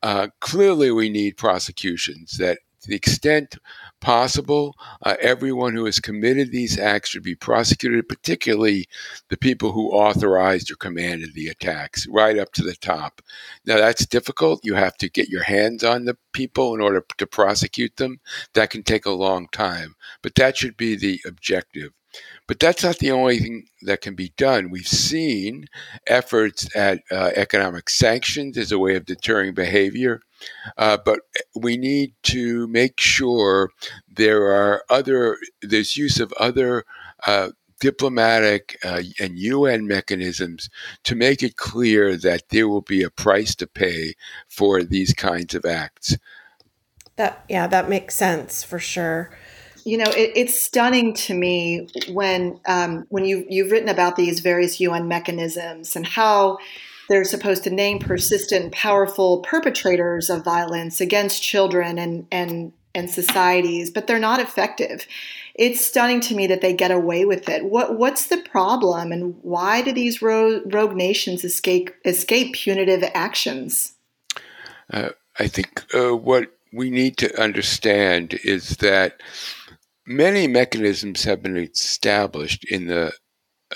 Uh, 0.03 0.27
clearly, 0.41 0.91
we 0.91 1.09
need 1.09 1.37
prosecutions 1.37 2.37
that, 2.37 2.59
to 2.83 2.89
the 2.89 2.95
extent 2.95 3.57
possible. 4.01 4.75
Uh, 5.03 5.15
everyone 5.21 5.73
who 5.73 5.85
has 5.85 5.99
committed 5.99 6.51
these 6.51 6.77
acts 6.77 7.09
should 7.09 7.23
be 7.23 7.35
prosecuted, 7.35 8.07
particularly 8.07 8.85
the 9.29 9.37
people 9.37 9.71
who 9.71 9.91
authorized 9.91 10.69
or 10.69 10.75
commanded 10.75 11.33
the 11.33 11.47
attacks, 11.47 12.05
right 12.07 12.37
up 12.37 12.51
to 12.53 12.63
the 12.63 12.75
top. 12.75 13.21
Now, 13.65 13.77
that's 13.77 14.05
difficult. 14.05 14.59
You 14.63 14.75
have 14.75 14.97
to 14.97 15.09
get 15.09 15.29
your 15.29 15.43
hands 15.43 15.83
on 15.83 16.05
the 16.05 16.17
people 16.33 16.75
in 16.75 16.81
order 16.81 17.05
to 17.17 17.27
prosecute 17.27 17.95
them. 17.95 18.19
That 18.53 18.69
can 18.69 18.83
take 18.83 19.05
a 19.05 19.11
long 19.11 19.47
time, 19.51 19.95
but 20.21 20.35
that 20.35 20.57
should 20.57 20.77
be 20.77 20.95
the 20.95 21.21
objective. 21.25 21.91
But 22.47 22.59
that's 22.59 22.83
not 22.83 22.99
the 22.99 23.11
only 23.11 23.39
thing 23.39 23.65
that 23.83 24.01
can 24.01 24.15
be 24.15 24.33
done. 24.37 24.69
We've 24.69 24.87
seen 24.87 25.65
efforts 26.05 26.67
at 26.75 27.01
uh, 27.09 27.31
economic 27.35 27.89
sanctions 27.89 28.57
as 28.57 28.71
a 28.71 28.77
way 28.77 28.95
of 28.95 29.05
deterring 29.05 29.53
behavior. 29.53 30.21
Uh, 30.77 30.97
but 31.03 31.19
we 31.55 31.77
need 31.77 32.13
to 32.23 32.67
make 32.67 32.99
sure 32.99 33.69
there 34.07 34.51
are 34.51 34.83
other, 34.89 35.37
there's 35.61 35.97
use 35.97 36.19
of 36.19 36.33
other 36.33 36.85
uh, 37.27 37.49
diplomatic 37.83 38.77
uh, 38.85 39.01
and 39.19 39.37
UN 39.37 39.85
mechanisms 39.85 40.69
to 41.03 41.15
make 41.15 41.43
it 41.43 41.57
clear 41.57 42.15
that 42.15 42.47
there 42.49 42.69
will 42.69 42.81
be 42.81 43.03
a 43.03 43.09
price 43.09 43.55
to 43.55 43.67
pay 43.67 44.13
for 44.47 44.83
these 44.83 45.13
kinds 45.13 45.53
of 45.53 45.65
acts. 45.65 46.15
That 47.17 47.43
yeah, 47.49 47.67
that 47.67 47.89
makes 47.89 48.15
sense 48.15 48.63
for 48.63 48.79
sure. 48.79 49.35
You 49.83 49.97
know, 49.97 50.09
it, 50.11 50.31
it's 50.33 50.57
stunning 50.57 51.13
to 51.25 51.33
me 51.33 51.89
when 52.09 52.59
um, 52.65 53.05
when 53.09 53.25
you 53.25 53.45
you've 53.49 53.69
written 53.69 53.89
about 53.89 54.15
these 54.15 54.39
various 54.39 54.79
UN 54.79 55.09
mechanisms 55.09 55.95
and 55.97 56.07
how 56.07 56.59
they're 57.09 57.23
supposed 57.23 57.63
to 57.63 57.69
name 57.69 57.99
persistent, 57.99 58.71
powerful 58.71 59.39
perpetrators 59.39 60.29
of 60.29 60.43
violence 60.43 61.01
against 61.01 61.43
children 61.43 61.97
and 61.97 62.27
and 62.31 62.73
and 62.95 63.09
societies, 63.09 63.89
but 63.89 64.05
they're 64.05 64.19
not 64.19 64.39
effective. 64.39 65.07
It's 65.55 65.85
stunning 65.85 66.21
to 66.21 66.35
me 66.35 66.47
that 66.47 66.61
they 66.61 66.73
get 66.73 66.91
away 66.91 67.25
with 67.25 67.49
it. 67.49 67.65
What 67.65 67.97
what's 67.97 68.27
the 68.27 68.37
problem, 68.37 69.11
and 69.11 69.35
why 69.41 69.81
do 69.81 69.91
these 69.91 70.21
rogue, 70.21 70.73
rogue 70.73 70.95
nations 70.95 71.43
escape 71.43 71.91
escape 72.05 72.55
punitive 72.55 73.03
actions? 73.13 73.93
Uh, 74.91 75.09
I 75.39 75.47
think 75.47 75.83
uh, 75.93 76.15
what 76.15 76.49
we 76.71 76.89
need 76.89 77.17
to 77.17 77.41
understand 77.41 78.39
is 78.43 78.77
that 78.77 79.21
many 80.05 80.47
mechanisms 80.47 81.23
have 81.23 81.41
been 81.43 81.57
established 81.57 82.65
in 82.65 82.87
the 82.87 83.13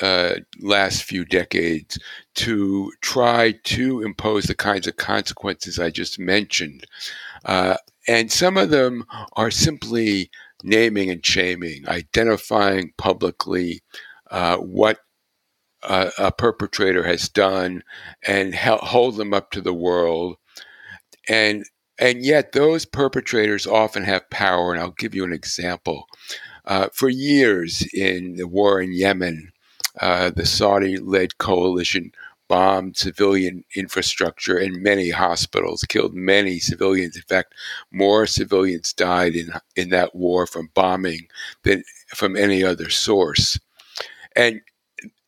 uh, 0.01 0.35
last 0.59 1.03
few 1.03 1.25
decades 1.25 1.97
to 2.35 2.91
try 3.01 3.53
to 3.63 4.01
impose 4.01 4.45
the 4.45 4.55
kinds 4.55 4.87
of 4.87 4.97
consequences 4.97 5.79
I 5.79 5.89
just 5.89 6.19
mentioned. 6.19 6.85
Uh, 7.45 7.77
and 8.07 8.31
some 8.31 8.57
of 8.57 8.69
them 8.69 9.05
are 9.33 9.51
simply 9.51 10.29
naming 10.63 11.09
and 11.09 11.25
shaming, 11.25 11.87
identifying 11.87 12.93
publicly 12.97 13.81
uh, 14.31 14.57
what 14.57 14.99
a, 15.83 16.11
a, 16.17 16.31
perpetrator 16.31 17.03
has 17.05 17.29
done 17.29 17.83
and 18.25 18.55
hold 18.55 19.15
them 19.15 19.33
up 19.33 19.51
to 19.51 19.61
the 19.61 19.73
world. 19.73 20.35
And 21.29 21.65
and 21.99 22.23
yet, 22.23 22.51
those 22.51 22.85
perpetrators 22.85 23.65
often 23.65 24.03
have 24.03 24.29
power. 24.29 24.71
And 24.71 24.81
I'll 24.81 24.91
give 24.91 25.15
you 25.15 25.23
an 25.23 25.33
example. 25.33 26.05
Uh, 26.65 26.89
for 26.93 27.09
years 27.09 27.87
in 27.93 28.35
the 28.35 28.47
war 28.47 28.81
in 28.81 28.93
Yemen, 28.93 29.51
uh, 30.01 30.29
the 30.29 30.45
Saudi 30.45 30.97
led 30.97 31.37
coalition 31.37 32.11
bombed 32.47 32.95
civilian 32.95 33.63
infrastructure 33.75 34.57
and 34.57 34.81
many 34.81 35.09
hospitals, 35.09 35.83
killed 35.83 36.13
many 36.13 36.59
civilians. 36.59 37.15
In 37.15 37.23
fact, 37.23 37.53
more 37.91 38.25
civilians 38.25 38.93
died 38.93 39.35
in, 39.35 39.51
in 39.75 39.89
that 39.89 40.15
war 40.15 40.47
from 40.47 40.69
bombing 40.73 41.27
than 41.63 41.83
from 42.15 42.37
any 42.37 42.63
other 42.63 42.89
source. 42.89 43.59
And 44.35 44.61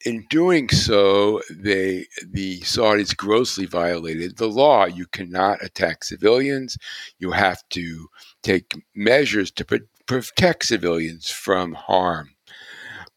in 0.06 0.26
doing 0.30 0.70
so, 0.70 1.42
they 1.52 2.06
the 2.26 2.62
Saudis 2.62 3.16
grossly 3.16 3.66
violated 3.66 4.38
the 4.38 4.48
law. 4.48 4.86
You 4.86 5.06
cannot 5.08 5.64
attack 5.64 6.04
civilians. 6.04 6.78
You 7.20 7.32
have 7.32 7.62
to 7.72 8.08
take 8.42 8.82
measures 8.96 9.52
to 9.52 9.66
protect 10.06 10.66
civilians 10.66 11.30
from 11.30 11.74
harm. 11.74 12.30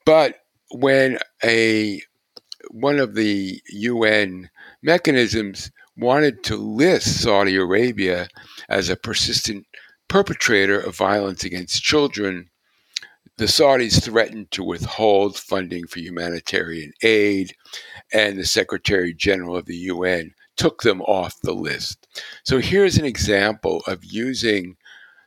But 0.05 0.42
when 0.73 1.19
a 1.45 2.03
one 2.71 2.99
of 2.99 3.15
the 3.15 3.61
UN 3.69 4.49
mechanisms 4.83 5.71
wanted 5.97 6.43
to 6.45 6.57
list 6.57 7.21
Saudi 7.21 7.57
Arabia 7.57 8.29
as 8.69 8.89
a 8.89 8.97
persistent 8.97 9.67
perpetrator 10.09 10.81
of 10.81 10.97
violence 10.97 11.45
against 11.45 11.83
children, 11.83 12.49
the 13.37 13.45
Saudis 13.45 14.03
threatened 14.03 14.51
to 14.53 14.65
withhold 14.65 15.37
funding 15.37 15.87
for 15.87 16.01
humanitarian 16.01 16.93
aid, 17.03 17.55
and 18.13 18.39
the 18.39 18.47
Secretary 18.47 19.15
General 19.15 19.57
of 19.57 19.67
the 19.67 19.77
UN 19.77 20.33
took 20.57 20.83
them 20.83 21.01
off 21.03 21.41
the 21.43 21.55
list. 21.55 22.07
So 22.45 22.59
here's 22.59 22.99
an 22.99 23.05
example 23.05 23.83
of 23.87 24.05
using 24.05 24.77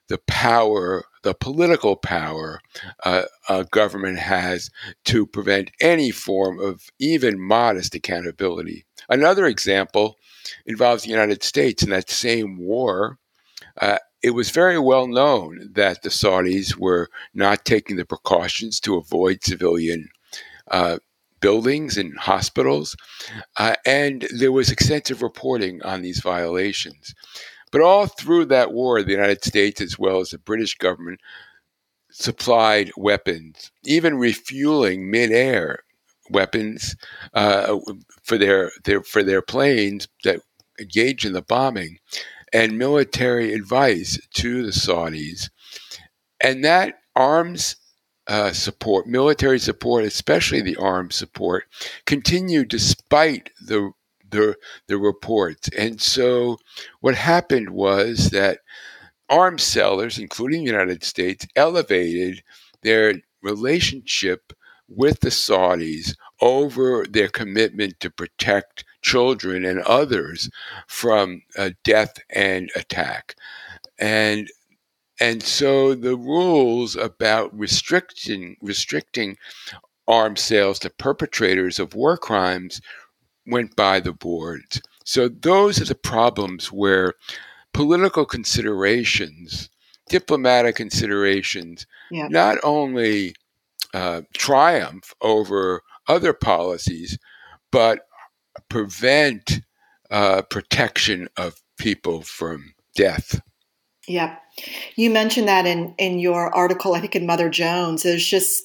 the 0.08 0.20
power, 0.28 1.06
the 1.24 1.34
political 1.34 1.96
power 1.96 2.62
uh, 3.04 3.24
a 3.50 3.64
government 3.66 4.20
has 4.20 4.70
to 5.06 5.26
prevent 5.26 5.72
any 5.82 6.12
form 6.12 6.60
of 6.60 6.90
even 7.00 7.40
modest 7.40 7.96
accountability. 7.96 8.86
Another 9.10 9.46
example 9.46 10.18
involves 10.66 11.04
the 11.04 11.10
United 11.10 11.44
States 11.44 11.84
in 11.84 11.90
that 11.90 12.10
same 12.10 12.58
war. 12.58 13.18
Uh, 13.82 13.98
it 14.22 14.32
was 14.32 14.50
very 14.50 14.80
well 14.80 15.08
known 15.08 15.70
that 15.74 16.02
the 16.02 16.10
Saudis 16.10 16.76
were 16.76 17.10
not 17.34 17.66
taking 17.66 17.96
the 17.96 18.06
precautions 18.06 18.80
to 18.82 18.96
avoid 18.96 19.44
civilian 19.44 20.10
uh, 20.72 20.98
buildings 21.42 21.98
and 21.98 22.18
hospitals, 22.18 22.96
uh, 23.58 23.76
and 23.86 24.28
there 24.36 24.52
was 24.52 24.72
extensive 24.72 25.22
reporting 25.22 25.82
on 25.84 26.02
these 26.02 26.20
violations. 26.22 27.14
But 27.76 27.82
all 27.82 28.08
through 28.08 28.46
that 28.46 28.72
war, 28.72 29.04
the 29.04 29.12
United 29.12 29.44
States, 29.44 29.82
as 29.82 30.00
well 30.00 30.22
as 30.22 30.30
the 30.30 30.38
British 30.38 30.76
government, 30.76 31.20
supplied 32.10 32.90
weapons, 32.96 33.70
even 33.84 34.18
refueling 34.18 35.12
midair 35.12 35.80
weapons 36.30 36.96
uh, 37.34 37.78
for 38.24 38.38
their, 38.38 38.72
their 38.86 39.04
for 39.04 39.24
their 39.24 39.42
planes 39.42 40.08
that 40.24 40.40
engaged 40.80 41.26
in 41.26 41.34
the 41.34 41.42
bombing, 41.42 41.98
and 42.54 42.78
military 42.78 43.54
advice 43.54 44.26
to 44.36 44.64
the 44.64 44.72
Saudis, 44.72 45.50
and 46.40 46.64
that 46.64 46.94
arms 47.14 47.76
uh, 48.28 48.54
support, 48.54 49.06
military 49.06 49.60
support, 49.60 50.06
especially 50.06 50.62
the 50.62 50.78
arms 50.78 51.18
support, 51.18 51.66
continued 52.06 52.70
despite 52.70 53.50
the 53.60 53.92
the 54.36 54.56
the 54.88 54.98
reports. 54.98 55.70
And 55.78 56.02
so 56.02 56.58
what 57.02 57.16
happened 57.16 57.70
was 57.72 58.30
that 58.32 58.60
arms 59.30 59.64
sellers, 59.64 60.20
including 60.20 60.62
the 60.62 60.72
United 60.72 61.04
States, 61.04 61.48
elevated 61.56 62.44
their 62.84 63.16
relationship 63.42 64.54
with 64.88 65.20
the 65.22 65.30
Saudis 65.30 66.16
over 66.42 67.06
their 67.10 67.28
commitment 67.30 68.00
to 68.00 68.10
protect 68.10 68.84
children 69.02 69.66
and 69.66 69.80
others 69.82 70.50
from 70.88 71.42
uh, 71.58 71.72
death 71.84 72.14
and 72.30 72.70
attack. 72.76 73.36
And 74.00 74.50
and 75.20 75.42
so 75.42 75.96
the 75.96 76.18
rules 76.18 76.96
about 76.96 77.58
restricting 77.58 78.58
restricting 78.62 79.38
arms 80.08 80.42
sales 80.42 80.80
to 80.80 80.90
perpetrators 80.90 81.80
of 81.80 81.96
war 81.96 82.18
crimes 82.18 82.82
went 83.48 83.76
by 83.76 84.00
the 84.00 84.14
boards. 84.14 84.82
So 85.04 85.28
those 85.28 85.82
are 85.82 85.86
the 85.86 85.96
problems 85.96 86.72
where 86.72 87.14
political 87.74 88.26
considerations, 88.26 89.70
diplomatic 90.10 90.76
considerations, 90.76 91.86
yeah. 92.12 92.28
not 92.30 92.58
only 92.64 93.36
uh, 93.94 94.22
triumph 94.34 95.14
over 95.22 95.82
other 96.08 96.34
policies, 96.34 97.18
but 97.72 98.08
prevent 98.70 99.62
uh, 100.10 100.42
protection 100.44 101.28
of 101.38 101.62
people 101.78 102.22
from 102.22 102.74
death. 102.96 103.42
Yeah. 104.08 104.38
You 104.96 105.10
mentioned 105.10 105.48
that 105.48 105.66
in, 105.66 105.94
in 105.98 106.20
your 106.20 106.54
article, 106.56 106.94
I 106.94 107.00
think 107.00 107.16
in 107.16 107.26
Mother 107.26 107.50
Jones. 107.50 108.04
There's 108.04 108.26
just 108.26 108.64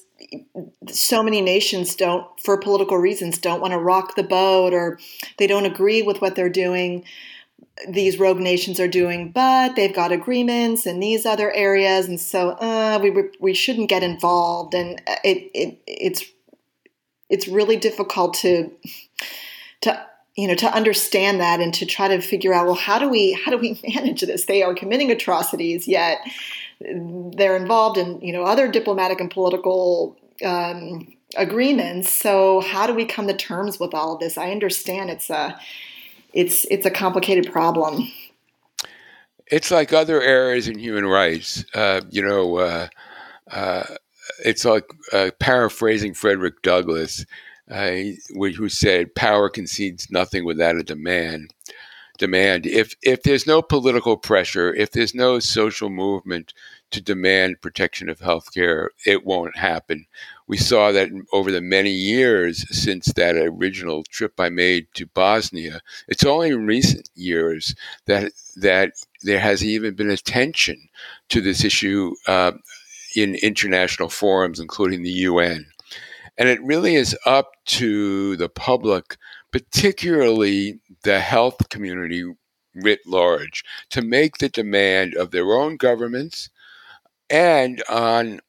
so 0.89 1.23
many 1.23 1.41
nations 1.41 1.95
don't, 1.95 2.27
for 2.41 2.59
political 2.59 2.99
reasons, 2.99 3.39
don't 3.39 3.61
want 3.61 3.73
to 3.73 3.79
rock 3.79 4.17
the 4.17 4.23
boat 4.23 4.73
or 4.73 4.99
they 5.39 5.47
don't 5.47 5.67
agree 5.67 6.03
with 6.03 6.21
what 6.21 6.35
they're 6.35 6.49
doing. 6.49 7.05
These 7.89 8.19
rogue 8.19 8.39
nations 8.39 8.79
are 8.79 8.89
doing, 8.89 9.33
but 9.33 9.75
they've 9.75 9.95
got 9.95 10.13
agreements 10.13 10.87
in 10.87 11.01
these 11.01 11.25
other 11.25 11.51
areas, 11.53 12.09
and 12.09 12.21
so 12.21 12.51
uh, 12.51 12.99
we 13.03 13.11
we 13.41 13.55
shouldn't 13.55 13.89
get 13.89 14.03
involved. 14.03 14.75
And 14.75 15.01
it, 15.25 15.51
it 15.55 15.79
it's 15.87 16.25
it's 17.31 17.49
really 17.49 17.77
difficult 17.77 18.35
to 18.35 18.71
to 19.81 20.07
you 20.37 20.47
know 20.47 20.55
to 20.55 20.67
understand 20.75 21.41
that 21.41 21.61
and 21.61 21.73
to 21.75 21.87
try 21.87 22.09
to 22.09 22.21
figure 22.21 22.53
out 22.53 22.67
well 22.67 22.75
how 22.75 22.99
do 22.99 23.09
we 23.09 23.33
how 23.33 23.51
do 23.51 23.59
we 23.59 23.81
manage 23.95 24.21
this 24.23 24.45
they 24.45 24.63
are 24.63 24.75
committing 24.75 25.11
atrocities 25.11 25.89
yet 25.89 26.19
they're 26.81 27.57
involved 27.57 27.99
in 27.99 28.21
you 28.21 28.33
know 28.33 28.45
other 28.45 28.71
diplomatic 28.71 29.21
and 29.21 29.31
political 29.31 30.17
um, 30.45 31.13
agreements. 31.37 32.11
So 32.11 32.61
how 32.61 32.87
do 32.87 32.95
we 32.95 33.05
come 33.05 33.27
to 33.29 33.37
terms 33.37 33.79
with 33.79 33.95
all 33.95 34.15
of 34.15 34.21
this? 34.21 34.39
I 34.39 34.51
understand 34.51 35.11
it's 35.11 35.31
a 35.31 35.59
it's 36.33 36.65
it's 36.71 36.87
a 36.87 36.91
complicated 36.91 37.53
problem. 37.53 38.11
It's 39.47 39.71
like 39.71 39.93
other 39.93 40.23
areas 40.23 40.69
in 40.69 40.79
human 40.79 41.07
rights. 41.07 41.65
Uh, 41.75 42.01
you 42.11 42.23
know 42.23 42.57
uh, 42.59 42.89
uh, 43.51 43.85
it's 44.45 44.65
like 44.65 44.85
uh, 45.13 45.31
paraphrasing 45.39 46.15
frederick 46.15 46.63
douglass 46.63 47.25
uh, 47.71 47.97
who 48.35 48.69
said 48.69 49.15
power 49.15 49.49
concedes 49.49 50.11
nothing 50.11 50.45
without 50.45 50.77
a 50.77 50.83
demand. 50.83 51.53
Demand. 52.21 52.67
If 52.67 52.95
if 53.03 53.23
there's 53.23 53.47
no 53.47 53.63
political 53.63 54.19
pressure, 54.19 54.75
if 54.75 54.91
there's 54.93 55.15
no 55.15 55.39
social 55.39 55.89
movement 55.89 56.53
to 56.91 57.01
demand 57.01 57.63
protection 57.63 58.11
of 58.11 58.21
health 58.21 58.53
care, 58.53 58.91
it 59.07 59.25
won't 59.25 59.57
happen. 59.57 60.05
We 60.47 60.59
saw 60.59 60.93
that 60.93 61.09
over 61.33 61.51
the 61.51 61.63
many 61.63 61.93
years 61.93 62.67
since 62.77 63.07
that 63.15 63.37
original 63.37 64.03
trip 64.03 64.39
I 64.39 64.51
made 64.51 64.89
to 64.95 65.07
Bosnia. 65.07 65.81
It's 66.09 66.23
only 66.23 66.51
in 66.51 66.67
recent 66.67 67.09
years 67.15 67.75
that 68.05 68.33
that 68.57 68.93
there 69.23 69.41
has 69.41 69.65
even 69.65 69.95
been 69.95 70.11
attention 70.11 70.91
to 71.31 71.41
this 71.41 71.65
issue 71.65 72.15
uh, 72.27 72.53
in 73.17 73.35
international 73.37 74.11
forums, 74.11 74.61
including 74.61 75.03
the 75.03 75.25
UN. 75.31 75.65
And 76.37 76.51
it 76.51 76.63
really 76.63 76.97
is 76.97 77.17
up 77.25 77.53
to 77.67 78.37
the 78.37 78.51
public, 78.51 79.17
particularly 79.53 80.81
the 81.05 81.21
health 81.21 81.69
community 81.69 82.25
writ 82.75 83.01
large, 83.07 83.65
to 83.91 84.03
make 84.03 84.39
the 84.39 84.49
demand 84.49 85.15
of 85.15 85.31
their 85.31 85.53
own 85.53 85.77
governments 85.77 86.51
and 87.29 87.83
on 87.89 88.41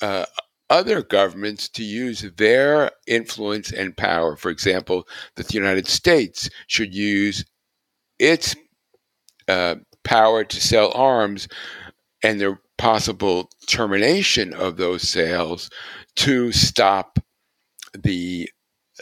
uh, 0.00 0.24
other 0.68 1.02
governments 1.02 1.68
to 1.68 1.84
use 1.84 2.22
their 2.36 2.90
influence 3.06 3.72
and 3.72 3.96
power. 3.96 4.36
For 4.36 4.50
example, 4.50 5.06
that 5.36 5.48
the 5.48 5.54
United 5.54 5.86
States 5.86 6.50
should 6.66 6.94
use 6.94 7.44
its 8.18 8.56
uh, 9.48 9.76
power 10.04 10.44
to 10.44 10.60
sell 10.60 10.92
arms 10.94 11.48
and 12.22 12.40
the 12.40 12.58
possible 12.78 13.50
termination 13.66 14.52
of 14.52 14.76
those 14.76 15.02
sales 15.08 15.70
to 16.16 16.52
stop 16.52 17.18
the 17.94 18.50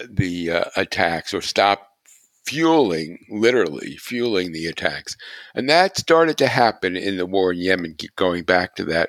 the 0.08 0.50
uh, 0.50 0.64
attacks 0.76 1.32
or 1.34 1.40
stop 1.40 1.88
fueling 2.46 3.24
literally 3.30 3.96
fueling 3.96 4.52
the 4.52 4.66
attacks 4.66 5.16
and 5.54 5.68
that 5.68 5.96
started 5.96 6.36
to 6.36 6.46
happen 6.46 6.94
in 6.96 7.16
the 7.16 7.24
war 7.24 7.52
in 7.52 7.58
yemen 7.58 7.96
going 8.16 8.44
back 8.44 8.74
to 8.74 8.84
that 8.84 9.08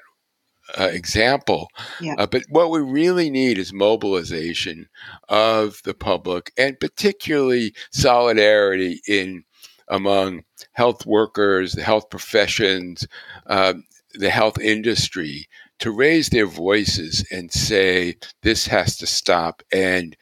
uh, 0.79 0.85
example 0.85 1.67
yeah. 1.99 2.15
uh, 2.17 2.25
but 2.25 2.43
what 2.49 2.71
we 2.71 2.79
really 2.79 3.29
need 3.29 3.57
is 3.57 3.73
mobilization 3.73 4.87
of 5.27 5.81
the 5.83 5.93
public 5.93 6.51
and 6.57 6.79
particularly 6.79 7.73
solidarity 7.91 9.01
in 9.07 9.43
among 9.89 10.41
health 10.71 11.05
workers 11.05 11.73
the 11.73 11.83
health 11.83 12.09
professions 12.09 13.05
uh, 13.47 13.73
the 14.13 14.29
health 14.29 14.57
industry 14.59 15.45
to 15.77 15.91
raise 15.91 16.29
their 16.29 16.47
voices 16.47 17.25
and 17.31 17.51
say 17.51 18.15
this 18.43 18.65
has 18.65 18.95
to 18.97 19.05
stop 19.05 19.61
and 19.71 20.15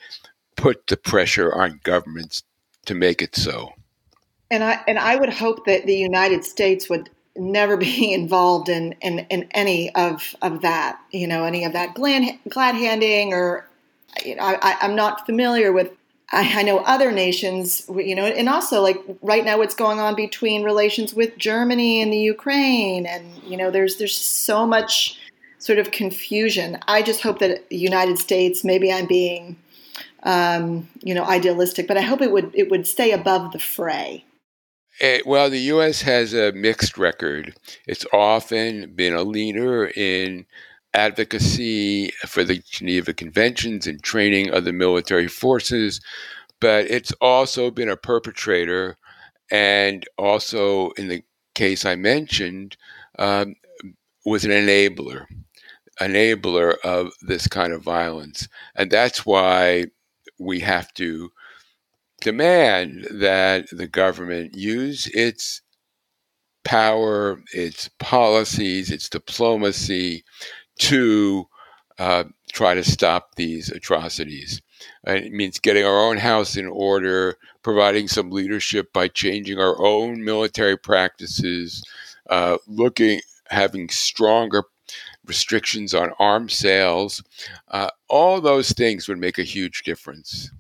put 0.55 0.87
the 0.87 0.97
pressure 0.97 1.53
on 1.53 1.79
governments 1.83 2.43
to 2.85 2.93
make 2.93 3.21
it 3.21 3.35
so. 3.35 3.73
And 4.51 4.63
I 4.63 4.81
and 4.87 4.99
I 4.99 5.15
would 5.15 5.33
hope 5.33 5.65
that 5.65 5.85
the 5.85 5.95
United 5.95 6.43
States 6.43 6.89
would 6.89 7.09
never 7.35 7.77
be 7.89 8.13
involved 8.13 8.69
in 8.69 8.93
in, 9.01 9.19
in 9.29 9.47
any 9.51 9.93
of 9.95 10.35
of 10.41 10.61
that, 10.61 10.99
you 11.11 11.27
know, 11.27 11.43
any 11.43 11.63
of 11.65 11.73
that 11.73 11.95
glad, 11.95 12.37
glad 12.49 12.75
handing 12.75 13.33
or 13.33 13.67
you 14.23 14.35
know, 14.35 14.43
I, 14.43 14.77
I'm 14.81 14.95
not 14.95 15.25
familiar 15.25 15.71
with 15.71 15.91
I, 16.33 16.59
I 16.59 16.63
know 16.63 16.79
other 16.79 17.11
nations, 17.11 17.85
you 17.95 18.15
know, 18.15 18.25
and 18.25 18.49
also 18.49 18.81
like 18.81 18.97
right 19.21 19.45
now, 19.45 19.57
what's 19.59 19.75
going 19.75 19.99
on 19.99 20.15
between 20.15 20.63
relations 20.63 21.13
with 21.13 21.37
Germany 21.37 22.01
and 22.01 22.11
the 22.11 22.17
Ukraine, 22.17 23.05
and 23.05 23.41
you 23.43 23.55
know, 23.55 23.71
there's 23.71 23.97
there's 23.97 24.17
so 24.17 24.65
much 24.65 25.19
sort 25.59 25.79
of 25.79 25.91
confusion. 25.91 26.77
I 26.87 27.03
just 27.03 27.21
hope 27.21 27.39
that 27.39 27.69
the 27.69 27.77
United 27.77 28.17
States, 28.17 28.63
maybe 28.63 28.91
I'm 28.91 29.05
being, 29.05 29.55
um, 30.23 30.89
you 31.01 31.13
know, 31.13 31.25
idealistic, 31.25 31.87
but 31.87 31.97
I 31.97 32.01
hope 32.01 32.21
it 32.21 32.31
would 32.31 32.51
it 32.53 32.69
would 32.69 32.87
stay 32.87 33.11
above 33.11 33.51
the 33.51 33.59
fray. 33.59 34.25
It, 34.99 35.05
eh, 35.05 35.21
well, 35.25 35.49
the 35.49 35.59
U.S. 35.59 36.01
has 36.01 36.33
a 36.33 36.51
mixed 36.51 36.97
record. 36.97 37.55
It's 37.87 38.05
often 38.13 38.93
been 38.93 39.13
a 39.13 39.23
leader 39.23 39.87
in 39.87 40.45
advocacy 40.93 42.11
for 42.25 42.43
the 42.43 42.61
Geneva 42.69 43.13
Conventions 43.13 43.87
and 43.87 44.01
training 44.03 44.51
of 44.51 44.63
the 44.63 44.73
military 44.73 45.27
forces, 45.27 45.99
but 46.59 46.85
it's 46.85 47.11
also 47.13 47.71
been 47.71 47.89
a 47.89 47.97
perpetrator 47.97 48.97
and 49.51 50.05
also, 50.17 50.91
in 50.91 51.09
the 51.09 51.23
case 51.53 51.85
I 51.85 51.95
mentioned, 51.95 52.77
um, 53.19 53.55
was 54.25 54.45
an 54.45 54.51
enabler, 54.51 55.25
enabler 56.01 56.77
of 56.83 57.11
this 57.21 57.47
kind 57.47 57.73
of 57.73 57.83
violence. 57.83 58.47
And 58.75 58.89
that's 58.89 59.25
why 59.25 59.85
we 60.43 60.59
have 60.59 60.93
to 60.95 61.31
demand 62.21 63.07
that 63.11 63.65
the 63.71 63.87
government 63.87 64.55
use 64.55 65.07
its 65.07 65.61
power, 66.63 67.41
its 67.53 67.89
policies, 67.99 68.89
its 68.89 69.09
diplomacy 69.09 70.23
to 70.79 71.45
uh, 71.99 72.23
try 72.51 72.73
to 72.73 72.83
stop 72.83 73.35
these 73.35 73.69
atrocities. 73.69 74.61
it 75.05 75.31
means 75.31 75.59
getting 75.59 75.85
our 75.85 75.99
own 75.99 76.17
house 76.17 76.55
in 76.57 76.67
order, 76.67 77.37
providing 77.61 78.07
some 78.07 78.31
leadership 78.31 78.91
by 78.93 79.07
changing 79.07 79.59
our 79.59 79.79
own 79.85 80.23
military 80.23 80.77
practices, 80.77 81.83
uh, 82.29 82.57
looking, 82.67 83.21
having 83.49 83.89
stronger 83.89 84.63
restrictions 85.25 85.93
on 85.93 86.11
arms 86.19 86.53
sales. 86.53 87.23
Uh, 87.69 87.89
all 88.07 88.41
those 88.41 88.71
things 88.71 89.07
would 89.07 89.17
make 89.17 89.37
a 89.37 89.43
huge 89.43 89.83
difference. 89.83 90.51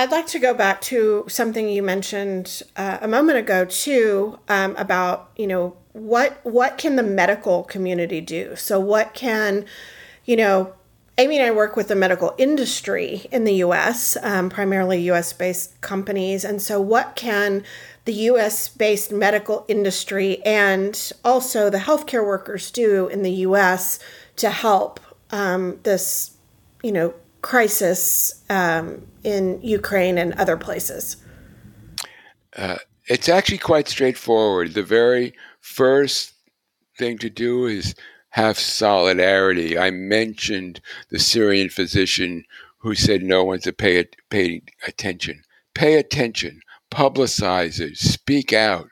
I'd 0.00 0.10
like 0.10 0.26
to 0.28 0.38
go 0.38 0.54
back 0.54 0.80
to 0.82 1.26
something 1.28 1.68
you 1.68 1.82
mentioned 1.82 2.62
uh, 2.74 2.98
a 3.02 3.08
moment 3.08 3.38
ago 3.38 3.66
too 3.66 4.38
um, 4.48 4.74
about 4.76 5.30
you 5.36 5.46
know 5.46 5.76
what 5.92 6.40
what 6.42 6.78
can 6.78 6.96
the 6.96 7.02
medical 7.02 7.64
community 7.64 8.22
do? 8.22 8.56
So 8.56 8.80
what 8.80 9.14
can 9.14 9.66
you 10.24 10.36
know? 10.36 10.74
Amy 11.18 11.36
and 11.36 11.46
I 11.46 11.50
work 11.50 11.76
with 11.76 11.88
the 11.88 11.96
medical 11.96 12.34
industry 12.38 13.26
in 13.30 13.44
the 13.44 13.56
U.S., 13.56 14.16
um, 14.22 14.48
primarily 14.48 15.02
U.S. 15.02 15.34
based 15.34 15.78
companies, 15.82 16.46
and 16.46 16.62
so 16.62 16.80
what 16.80 17.14
can 17.14 17.62
the 18.10 18.22
U.S. 18.24 18.68
based 18.68 19.12
medical 19.12 19.64
industry 19.68 20.44
and 20.44 21.12
also 21.24 21.70
the 21.70 21.78
healthcare 21.78 22.26
workers 22.26 22.72
do 22.72 23.06
in 23.06 23.22
the 23.22 23.30
U.S. 23.46 24.00
to 24.34 24.50
help 24.50 24.98
um, 25.30 25.78
this 25.84 26.32
you 26.82 26.90
know 26.90 27.14
crisis 27.40 28.42
um, 28.50 29.06
in 29.22 29.62
Ukraine 29.62 30.18
and 30.18 30.32
other 30.32 30.56
places? 30.56 31.18
Uh, 32.56 32.78
it's 33.06 33.28
actually 33.28 33.58
quite 33.58 33.88
straightforward. 33.88 34.74
The 34.74 34.82
very 34.82 35.32
first 35.60 36.34
thing 36.98 37.16
to 37.18 37.30
do 37.30 37.66
is 37.66 37.94
have 38.30 38.58
solidarity. 38.58 39.78
I 39.78 39.92
mentioned 39.92 40.80
the 41.10 41.20
Syrian 41.20 41.68
physician 41.68 42.42
who 42.78 42.96
said 42.96 43.22
no 43.22 43.44
one's 43.44 43.62
to 43.62 43.72
pay, 43.72 44.04
attention. 44.84 45.44
Pay 45.74 45.94
attention, 45.94 46.60
publicize 46.90 47.80
it, 47.80 47.96
speak 47.96 48.52
out. 48.52 48.88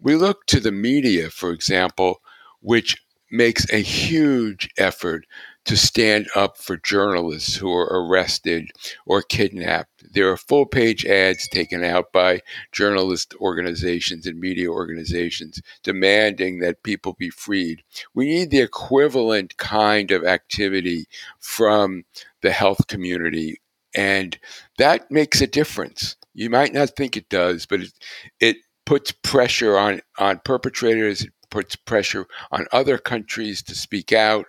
We 0.00 0.14
look 0.16 0.46
to 0.46 0.60
the 0.60 0.72
media, 0.72 1.30
for 1.30 1.50
example, 1.50 2.20
which 2.60 2.96
makes 3.30 3.70
a 3.70 3.78
huge 3.78 4.68
effort 4.76 5.24
to 5.64 5.76
stand 5.76 6.26
up 6.34 6.56
for 6.56 6.78
journalists 6.78 7.54
who 7.54 7.72
are 7.72 7.84
arrested 7.84 8.70
or 9.06 9.22
kidnapped. 9.22 10.12
There 10.12 10.30
are 10.30 10.36
full 10.36 10.66
page 10.66 11.04
ads 11.04 11.46
taken 11.48 11.84
out 11.84 12.12
by 12.12 12.40
journalist 12.72 13.34
organizations 13.40 14.26
and 14.26 14.40
media 14.40 14.68
organizations 14.68 15.60
demanding 15.82 16.60
that 16.60 16.82
people 16.82 17.12
be 17.12 17.30
freed. 17.30 17.82
We 18.14 18.26
need 18.26 18.50
the 18.50 18.60
equivalent 18.62 19.58
kind 19.58 20.10
of 20.10 20.24
activity 20.24 21.06
from 21.38 22.04
the 22.40 22.52
health 22.52 22.86
community, 22.86 23.60
and 23.94 24.38
that 24.78 25.10
makes 25.10 25.40
a 25.40 25.46
difference. 25.46 26.16
You 26.34 26.50
might 26.50 26.72
not 26.72 26.90
think 26.96 27.16
it 27.16 27.28
does, 27.28 27.66
but 27.66 27.80
it, 27.80 27.92
it 28.40 28.56
puts 28.86 29.12
pressure 29.12 29.78
on, 29.78 30.00
on 30.18 30.40
perpetrators, 30.44 31.22
it 31.22 31.32
puts 31.50 31.76
pressure 31.76 32.26
on 32.52 32.66
other 32.72 32.98
countries 32.98 33.62
to 33.64 33.74
speak 33.74 34.12
out 34.12 34.46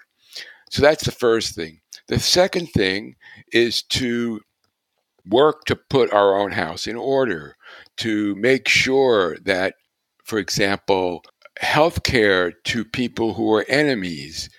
so 0.72 0.82
that's 0.82 1.04
the 1.04 1.12
first 1.12 1.54
thing. 1.54 1.82
The 2.08 2.17
second 2.17 2.67
thing 2.67 3.17
is 3.52 3.84
to 3.84 4.39
work 5.28 5.65
to 5.65 5.76
put 5.76 6.13
our 6.13 6.39
own 6.39 6.52
house 6.52 6.88
in 6.88 6.96
order, 6.96 7.58
to 7.98 8.36
make 8.36 8.70
sure 8.70 9.38
that, 9.39 9.76
for 10.24 10.39
example, 10.39 11.26
healthcare 11.62 12.54
to 12.63 12.86
people 12.86 13.34
who 13.34 13.54
are 13.54 13.65
enemies, 13.67 14.50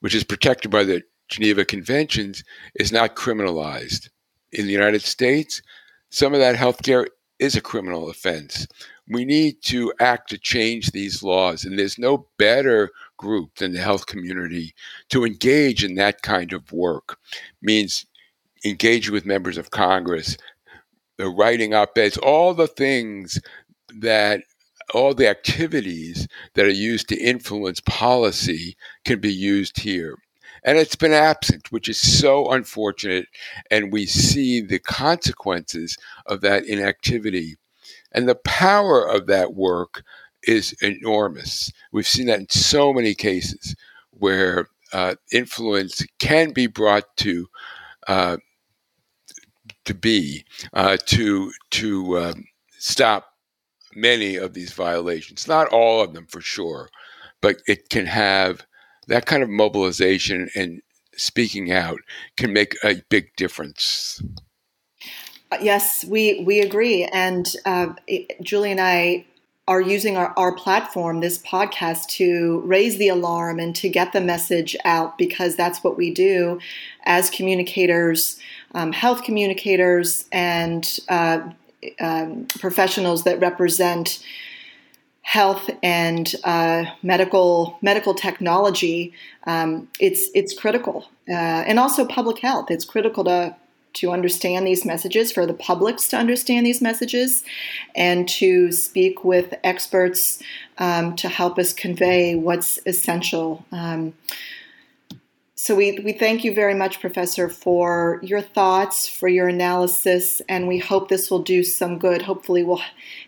which 0.00 0.14
is 0.14 0.24
protected 0.24 0.70
by 0.70 0.84
the 0.84 1.02
Geneva 1.28 1.66
Conventions, 1.66 2.42
is 2.76 2.90
not 2.90 3.14
criminalized. 3.14 4.08
In 4.52 4.64
the 4.64 4.72
United 4.72 5.02
States, 5.02 5.60
some 6.10 6.34
of 6.34 6.40
that 6.40 6.56
healthcare 6.56 7.06
is 7.38 7.56
a 7.56 7.60
criminal 7.60 8.10
offense. 8.10 8.66
We 9.08 9.24
need 9.24 9.62
to 9.64 9.92
act 10.00 10.30
to 10.30 10.38
change 10.38 10.90
these 10.90 11.22
laws, 11.22 11.64
and 11.64 11.78
there's 11.78 11.98
no 11.98 12.28
better 12.36 12.90
group 13.16 13.56
than 13.56 13.72
the 13.72 13.80
health 13.80 14.06
community 14.06 14.74
to 15.10 15.24
engage 15.24 15.84
in 15.84 15.94
that 15.94 16.22
kind 16.22 16.52
of 16.52 16.72
work. 16.72 17.18
Means 17.62 18.06
engage 18.64 19.10
with 19.10 19.24
members 19.24 19.56
of 19.56 19.70
Congress, 19.70 20.36
the 21.16 21.28
writing 21.28 21.74
op-eds, 21.74 22.18
all 22.18 22.54
the 22.54 22.66
things 22.66 23.40
that 24.00 24.42
all 24.94 25.14
the 25.14 25.28
activities 25.28 26.26
that 26.54 26.66
are 26.66 26.70
used 26.70 27.08
to 27.08 27.16
influence 27.16 27.80
policy 27.80 28.76
can 29.04 29.20
be 29.20 29.32
used 29.32 29.78
here. 29.80 30.16
And 30.64 30.78
it's 30.78 30.96
been 30.96 31.12
absent, 31.12 31.70
which 31.72 31.88
is 31.88 32.00
so 32.00 32.50
unfortunate. 32.50 33.26
And 33.70 33.92
we 33.92 34.06
see 34.06 34.60
the 34.60 34.78
consequences 34.78 35.96
of 36.26 36.40
that 36.42 36.64
inactivity. 36.66 37.56
And 38.12 38.28
the 38.28 38.36
power 38.36 39.06
of 39.06 39.26
that 39.26 39.54
work 39.54 40.02
is 40.44 40.74
enormous. 40.82 41.70
We've 41.92 42.06
seen 42.06 42.26
that 42.26 42.40
in 42.40 42.48
so 42.48 42.92
many 42.92 43.14
cases 43.14 43.74
where 44.10 44.68
uh, 44.92 45.14
influence 45.32 46.04
can 46.18 46.52
be 46.52 46.66
brought 46.66 47.04
to 47.18 47.46
uh, 48.06 48.38
to 49.84 49.94
be 49.94 50.44
uh, 50.72 50.96
to 51.06 51.52
to 51.70 52.18
um, 52.18 52.44
stop 52.78 53.26
many 53.94 54.36
of 54.36 54.54
these 54.54 54.72
violations. 54.72 55.46
Not 55.46 55.68
all 55.68 56.02
of 56.02 56.14
them 56.14 56.26
for 56.26 56.40
sure, 56.40 56.88
but 57.40 57.56
it 57.66 57.90
can 57.90 58.06
have 58.06 58.66
that 59.08 59.26
kind 59.26 59.42
of 59.42 59.48
mobilization 59.48 60.48
and 60.54 60.80
speaking 61.16 61.72
out 61.72 62.00
can 62.36 62.52
make 62.52 62.76
a 62.84 63.02
big 63.08 63.34
difference. 63.36 64.22
Yes, 65.60 66.04
we 66.04 66.44
we 66.44 66.60
agree, 66.60 67.04
and 67.04 67.50
uh, 67.64 67.94
Julie 68.42 68.70
and 68.70 68.80
I 68.80 69.24
are 69.66 69.80
using 69.82 70.16
our, 70.16 70.32
our 70.36 70.54
platform, 70.54 71.20
this 71.20 71.38
podcast, 71.38 72.06
to 72.06 72.60
raise 72.64 72.96
the 72.96 73.08
alarm 73.08 73.58
and 73.58 73.76
to 73.76 73.88
get 73.88 74.12
the 74.12 74.20
message 74.20 74.74
out 74.84 75.18
because 75.18 75.56
that's 75.56 75.84
what 75.84 75.96
we 75.96 76.12
do 76.12 76.58
as 77.04 77.28
communicators, 77.28 78.38
um, 78.74 78.92
health 78.92 79.22
communicators, 79.22 80.26
and 80.32 80.98
uh, 81.08 81.40
um, 82.00 82.46
professionals 82.58 83.24
that 83.24 83.40
represent 83.40 84.22
health 85.28 85.68
and 85.82 86.34
uh, 86.44 86.86
medical 87.02 87.78
medical 87.82 88.14
technology, 88.14 89.12
um, 89.46 89.86
it's 90.00 90.30
it's 90.32 90.58
critical, 90.58 91.06
uh, 91.28 91.60
and 91.68 91.78
also 91.78 92.06
public 92.06 92.38
health. 92.38 92.70
It's 92.70 92.86
critical 92.86 93.24
to 93.24 93.54
to 93.92 94.10
understand 94.10 94.66
these 94.66 94.86
messages, 94.86 95.30
for 95.30 95.44
the 95.44 95.52
publics 95.52 96.08
to 96.08 96.16
understand 96.16 96.64
these 96.64 96.80
messages, 96.80 97.44
and 97.94 98.26
to 98.26 98.72
speak 98.72 99.22
with 99.22 99.52
experts 99.64 100.42
um, 100.78 101.14
to 101.16 101.28
help 101.28 101.58
us 101.58 101.74
convey 101.74 102.34
what's 102.34 102.78
essential. 102.86 103.66
Um, 103.70 104.14
so 105.60 105.74
we, 105.74 105.98
we 105.98 106.12
thank 106.12 106.44
you 106.44 106.54
very 106.54 106.74
much, 106.74 107.00
Professor, 107.00 107.48
for 107.48 108.20
your 108.22 108.40
thoughts, 108.40 109.08
for 109.08 109.26
your 109.26 109.48
analysis, 109.48 110.40
and 110.48 110.68
we 110.68 110.78
hope 110.78 111.08
this 111.08 111.32
will 111.32 111.42
do 111.42 111.64
some 111.64 111.98
good. 111.98 112.22
Hopefully, 112.22 112.62
will 112.62 112.80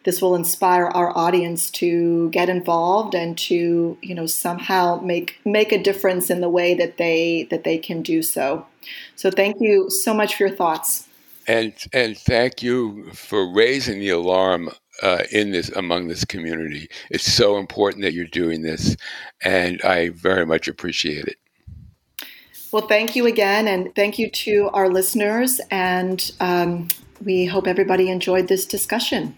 this 0.05 0.23
will 0.23 0.37
inspire 0.37 0.87
our 0.87 1.17
audience 1.19 1.71
to 1.73 2.31
get 2.31 2.49
involved 2.49 3.17
and 3.17 3.37
to 3.37 3.99
you 4.01 4.15
know 4.15 4.27
somehow 4.27 5.01
make 5.01 5.41
make 5.45 5.73
a 5.73 5.83
difference 5.83 6.31
in 6.31 6.41
the 6.41 6.49
way 6.49 6.73
that 6.73 6.99
they 6.99 7.49
that 7.51 7.65
they 7.65 7.79
can 7.79 8.01
do 8.01 8.23
so. 8.23 8.65
So 9.17 9.33
thank 9.33 9.57
you 9.59 9.91
so 9.91 10.15
much 10.15 10.37
for 10.37 10.47
your 10.47 10.57
thoughts. 10.57 11.09
And 11.49 11.75
and 11.93 12.17
thank 12.17 12.63
you 12.63 13.11
for 13.13 13.53
raising 13.53 13.99
the 13.99 14.11
alarm 14.11 14.71
uh, 15.03 15.25
in 15.33 15.51
this 15.51 15.69
among 15.71 16.07
this 16.07 16.25
community. 16.25 16.89
It's 17.11 17.25
so 17.25 17.59
important 17.59 18.05
that 18.05 18.13
you're 18.13 18.27
doing 18.27 18.63
this, 18.63 18.97
and 19.43 19.83
I 19.83 20.11
very 20.11 20.47
much 20.47 20.69
appreciate 20.69 21.25
it. 21.25 21.37
Well, 22.73 22.87
thank 22.87 23.17
you 23.17 23.27
again, 23.27 23.67
and 23.67 23.93
thank 23.97 24.17
you 24.17 24.31
to 24.31 24.71
our 24.73 24.89
listeners. 24.89 25.61
And 25.73 26.31
um, 26.39 26.87
we 27.25 27.47
hope 27.47 27.67
everybody 27.67 28.09
enjoyed 28.11 28.47
this 28.47 28.65
discussion. 28.65 29.37